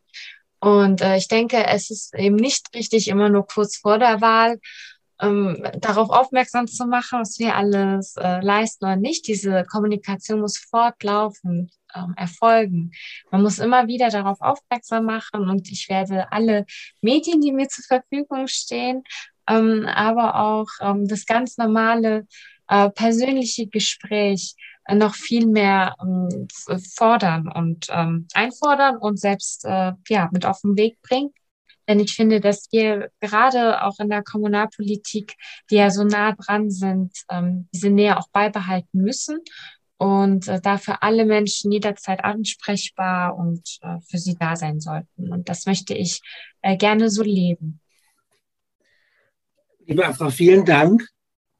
Und 0.59 0.99
äh, 0.99 1.15
ich 1.15 1.29
denke, 1.29 1.65
es 1.65 1.89
ist 1.89 2.13
eben 2.15 2.35
nicht 2.35 2.75
richtig, 2.75 3.07
immer 3.07 3.29
nur 3.29 3.47
kurz 3.47 3.77
vor 3.77 3.97
der 3.97 4.19
Wahl 4.19 4.59
ähm, 5.21 5.65
darauf 5.77 6.09
aufmerksam 6.09 6.67
zu 6.67 6.85
machen, 6.85 7.21
was 7.21 7.39
wir 7.39 7.55
alles 7.55 8.17
äh, 8.17 8.41
leisten 8.41 8.83
oder 8.83 8.97
nicht. 8.97 9.25
Diese 9.29 9.63
Kommunikation 9.63 10.41
muss 10.41 10.57
fortlaufend 10.57 11.71
ähm, 11.95 12.13
erfolgen. 12.17 12.91
Man 13.31 13.41
muss 13.41 13.57
immer 13.59 13.87
wieder 13.87 14.09
darauf 14.09 14.41
aufmerksam 14.41 15.05
machen 15.05 15.49
und 15.49 15.71
ich 15.71 15.87
werde 15.87 16.29
alle 16.33 16.65
Medien, 16.99 17.39
die 17.39 17.53
mir 17.53 17.69
zur 17.69 17.85
Verfügung 17.85 18.47
stehen, 18.47 19.03
ähm, 19.49 19.85
aber 19.85 20.35
auch 20.35 20.67
ähm, 20.81 21.07
das 21.07 21.25
ganz 21.25 21.57
normale 21.57 22.27
äh, 22.67 22.89
persönliche 22.91 23.67
Gespräch 23.67 24.55
äh, 24.85 24.95
noch 24.95 25.15
viel 25.15 25.47
mehr 25.47 25.95
ähm, 26.01 26.47
fordern 26.95 27.51
und 27.51 27.87
ähm, 27.89 28.27
einfordern 28.33 28.97
und 28.97 29.19
selbst 29.19 29.65
äh, 29.65 29.93
ja 30.07 30.29
mit 30.31 30.45
auf 30.45 30.61
den 30.61 30.77
Weg 30.77 31.01
bringen. 31.01 31.31
Denn 31.87 31.99
ich 31.99 32.13
finde, 32.13 32.39
dass 32.39 32.67
wir 32.71 33.09
gerade 33.19 33.83
auch 33.83 33.97
in 33.99 34.09
der 34.09 34.23
Kommunalpolitik, 34.23 35.33
die 35.71 35.77
ja 35.77 35.89
so 35.89 36.03
nah 36.03 36.33
dran 36.33 36.69
sind, 36.69 37.11
ähm, 37.31 37.67
diese 37.73 37.89
Nähe 37.89 38.17
auch 38.17 38.29
beibehalten 38.29 39.01
müssen 39.01 39.39
und 39.97 40.47
äh, 40.47 40.61
dafür 40.61 41.01
alle 41.01 41.25
Menschen 41.25 41.71
jederzeit 41.71 42.23
ansprechbar 42.23 43.35
und 43.35 43.79
äh, 43.81 43.97
für 44.07 44.19
sie 44.19 44.35
da 44.35 44.55
sein 44.55 44.79
sollten. 44.79 45.33
Und 45.33 45.49
das 45.49 45.65
möchte 45.65 45.95
ich 45.95 46.21
äh, 46.61 46.77
gerne 46.77 47.09
so 47.09 47.23
leben. 47.23 47.81
Liebe 49.89 50.05
Afra, 50.05 50.29
vielen 50.29 50.65
Dank, 50.65 51.09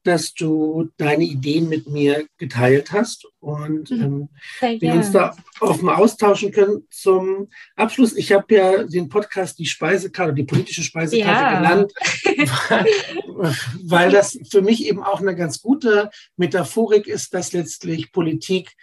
dass 0.04 0.34
du 0.34 0.88
deine 0.98 1.24
Ideen 1.24 1.68
mit 1.68 1.88
mir 1.88 2.28
geteilt 2.38 2.92
hast 2.92 3.26
und 3.40 3.90
mhm. 3.90 4.28
ähm, 4.60 4.78
wir 4.80 4.94
uns 4.94 5.10
da 5.10 5.36
offen 5.58 5.88
austauschen 5.88 6.52
können. 6.52 6.86
Zum 6.92 7.48
Abschluss, 7.74 8.14
ich 8.14 8.30
habe 8.30 8.54
ja 8.54 8.84
den 8.84 9.08
Podcast 9.08 9.58
die 9.58 9.66
Speisekarte, 9.66 10.32
die 10.32 10.44
politische 10.44 10.84
Speisekarte 10.84 11.42
ja. 11.42 11.58
genannt, 11.58 11.92
weil, 12.68 13.54
weil 13.82 14.10
das 14.12 14.38
für 14.48 14.62
mich 14.62 14.86
eben 14.86 15.02
auch 15.02 15.20
eine 15.20 15.34
ganz 15.34 15.60
gute 15.60 16.08
Metaphorik 16.36 17.08
ist, 17.08 17.34
dass 17.34 17.52
letztlich 17.52 18.12
Politik 18.12 18.76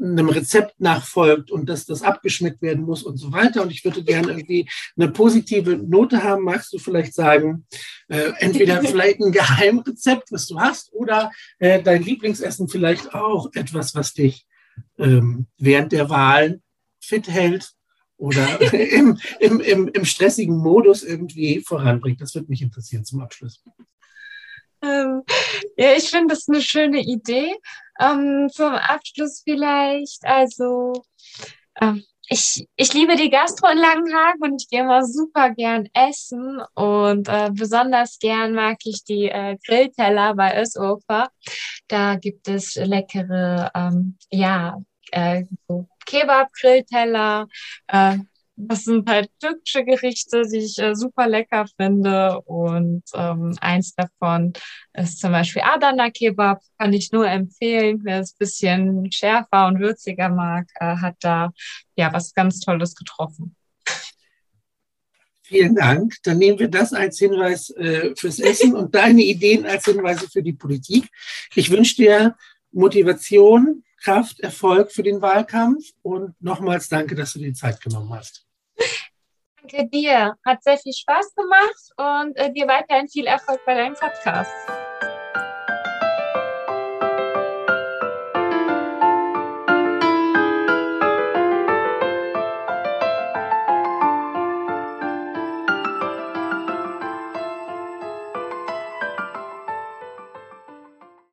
einem 0.00 0.28
Rezept 0.28 0.80
nachfolgt 0.80 1.50
und 1.50 1.68
dass 1.68 1.86
das 1.86 2.02
abgeschmeckt 2.02 2.62
werden 2.62 2.84
muss 2.84 3.02
und 3.02 3.16
so 3.16 3.32
weiter. 3.32 3.62
Und 3.62 3.70
ich 3.70 3.84
würde 3.84 4.02
gerne 4.02 4.28
irgendwie 4.28 4.68
eine 4.96 5.08
positive 5.08 5.76
Note 5.76 6.22
haben. 6.22 6.44
Magst 6.44 6.72
du 6.72 6.78
vielleicht 6.78 7.14
sagen, 7.14 7.66
äh, 8.08 8.32
entweder 8.38 8.82
vielleicht 8.84 9.20
ein 9.20 9.32
Geheimrezept, 9.32 10.30
was 10.30 10.46
du 10.46 10.60
hast, 10.60 10.92
oder 10.92 11.30
äh, 11.58 11.82
dein 11.82 12.02
Lieblingsessen 12.02 12.68
vielleicht 12.68 13.14
auch 13.14 13.50
etwas, 13.54 13.94
was 13.94 14.14
dich 14.14 14.46
ähm, 14.98 15.46
während 15.58 15.92
der 15.92 16.08
Wahlen 16.10 16.62
fit 17.00 17.28
hält 17.28 17.72
oder 18.16 18.60
im, 18.72 19.18
im, 19.40 19.60
im, 19.60 19.88
im 19.88 20.04
stressigen 20.04 20.56
Modus 20.56 21.02
irgendwie 21.02 21.60
voranbringt. 21.60 22.20
Das 22.20 22.34
würde 22.34 22.48
mich 22.48 22.62
interessieren 22.62 23.04
zum 23.04 23.20
Abschluss. 23.20 23.62
Ähm, 24.82 25.22
ja, 25.76 25.94
ich 25.96 26.08
finde 26.10 26.34
das 26.34 26.48
eine 26.48 26.62
schöne 26.62 27.00
Idee. 27.00 27.54
Ähm, 27.98 28.48
zum 28.52 28.74
Abschluss 28.74 29.42
vielleicht, 29.44 30.24
also 30.24 31.02
ähm, 31.80 32.04
ich, 32.30 32.68
ich 32.76 32.92
liebe 32.92 33.16
die 33.16 33.30
Gastro 33.30 33.68
in 33.70 33.78
Langenhagen 33.78 34.42
und 34.42 34.62
ich 34.62 34.68
gehe 34.68 34.82
immer 34.82 35.04
super 35.04 35.50
gern 35.50 35.88
essen 35.94 36.60
und 36.74 37.28
äh, 37.28 37.50
besonders 37.52 38.18
gern 38.18 38.52
mag 38.54 38.76
ich 38.84 39.02
die 39.04 39.28
äh, 39.28 39.56
Grillteller 39.66 40.34
bei 40.34 40.60
Ösofer. 40.60 41.28
Da 41.88 42.16
gibt 42.16 42.48
es 42.48 42.74
leckere, 42.76 43.70
ähm, 43.74 44.18
ja, 44.30 44.76
äh, 45.12 45.44
so 45.66 45.88
Kebab-Grillteller, 46.04 47.48
äh, 47.88 48.18
das 48.60 48.84
sind 48.84 49.08
halt 49.08 49.30
türkische 49.40 49.84
Gerichte, 49.84 50.42
die 50.42 50.58
ich 50.58 50.78
äh, 50.78 50.94
super 50.94 51.28
lecker 51.28 51.66
finde. 51.76 52.40
Und 52.40 53.04
ähm, 53.14 53.56
eins 53.60 53.94
davon 53.94 54.52
ist 54.94 55.20
zum 55.20 55.30
Beispiel 55.30 55.62
Adana 55.64 56.10
Kebab. 56.10 56.60
Kann 56.76 56.92
ich 56.92 57.12
nur 57.12 57.28
empfehlen. 57.28 58.00
Wer 58.02 58.20
es 58.20 58.32
ein 58.32 58.38
bisschen 58.38 59.12
schärfer 59.12 59.68
und 59.68 59.78
würziger 59.78 60.28
mag, 60.28 60.66
äh, 60.80 60.96
hat 60.96 61.16
da 61.20 61.52
ja 61.96 62.12
was 62.12 62.34
ganz 62.34 62.58
Tolles 62.58 62.96
getroffen. 62.96 63.54
Vielen 65.42 65.76
Dank. 65.76 66.16
Dann 66.24 66.38
nehmen 66.38 66.58
wir 66.58 66.68
das 66.68 66.92
als 66.92 67.18
Hinweis 67.18 67.70
äh, 67.70 68.14
fürs 68.16 68.40
Essen 68.40 68.74
und 68.74 68.94
deine 68.94 69.22
Ideen 69.22 69.66
als 69.66 69.84
Hinweise 69.84 70.28
für 70.28 70.42
die 70.42 70.52
Politik. 70.52 71.08
Ich 71.54 71.70
wünsche 71.70 71.96
dir 71.96 72.36
Motivation, 72.72 73.84
Kraft, 74.02 74.40
Erfolg 74.40 74.92
für 74.92 75.02
den 75.02 75.22
Wahlkampf 75.22 75.92
und 76.02 76.34
nochmals 76.42 76.88
danke, 76.88 77.14
dass 77.14 77.32
du 77.32 77.38
dir 77.38 77.46
die 77.46 77.54
Zeit 77.54 77.80
genommen 77.80 78.12
hast. 78.12 78.47
Danke 79.60 79.88
dir. 79.88 80.34
Hat 80.44 80.62
sehr 80.62 80.78
viel 80.78 80.92
Spaß 80.92 81.34
gemacht 81.34 82.26
und 82.26 82.36
äh, 82.36 82.52
dir 82.52 82.66
weiterhin 82.68 83.08
viel 83.08 83.26
Erfolg 83.26 83.60
bei 83.64 83.74
deinem 83.74 83.94
Podcast. 83.94 84.52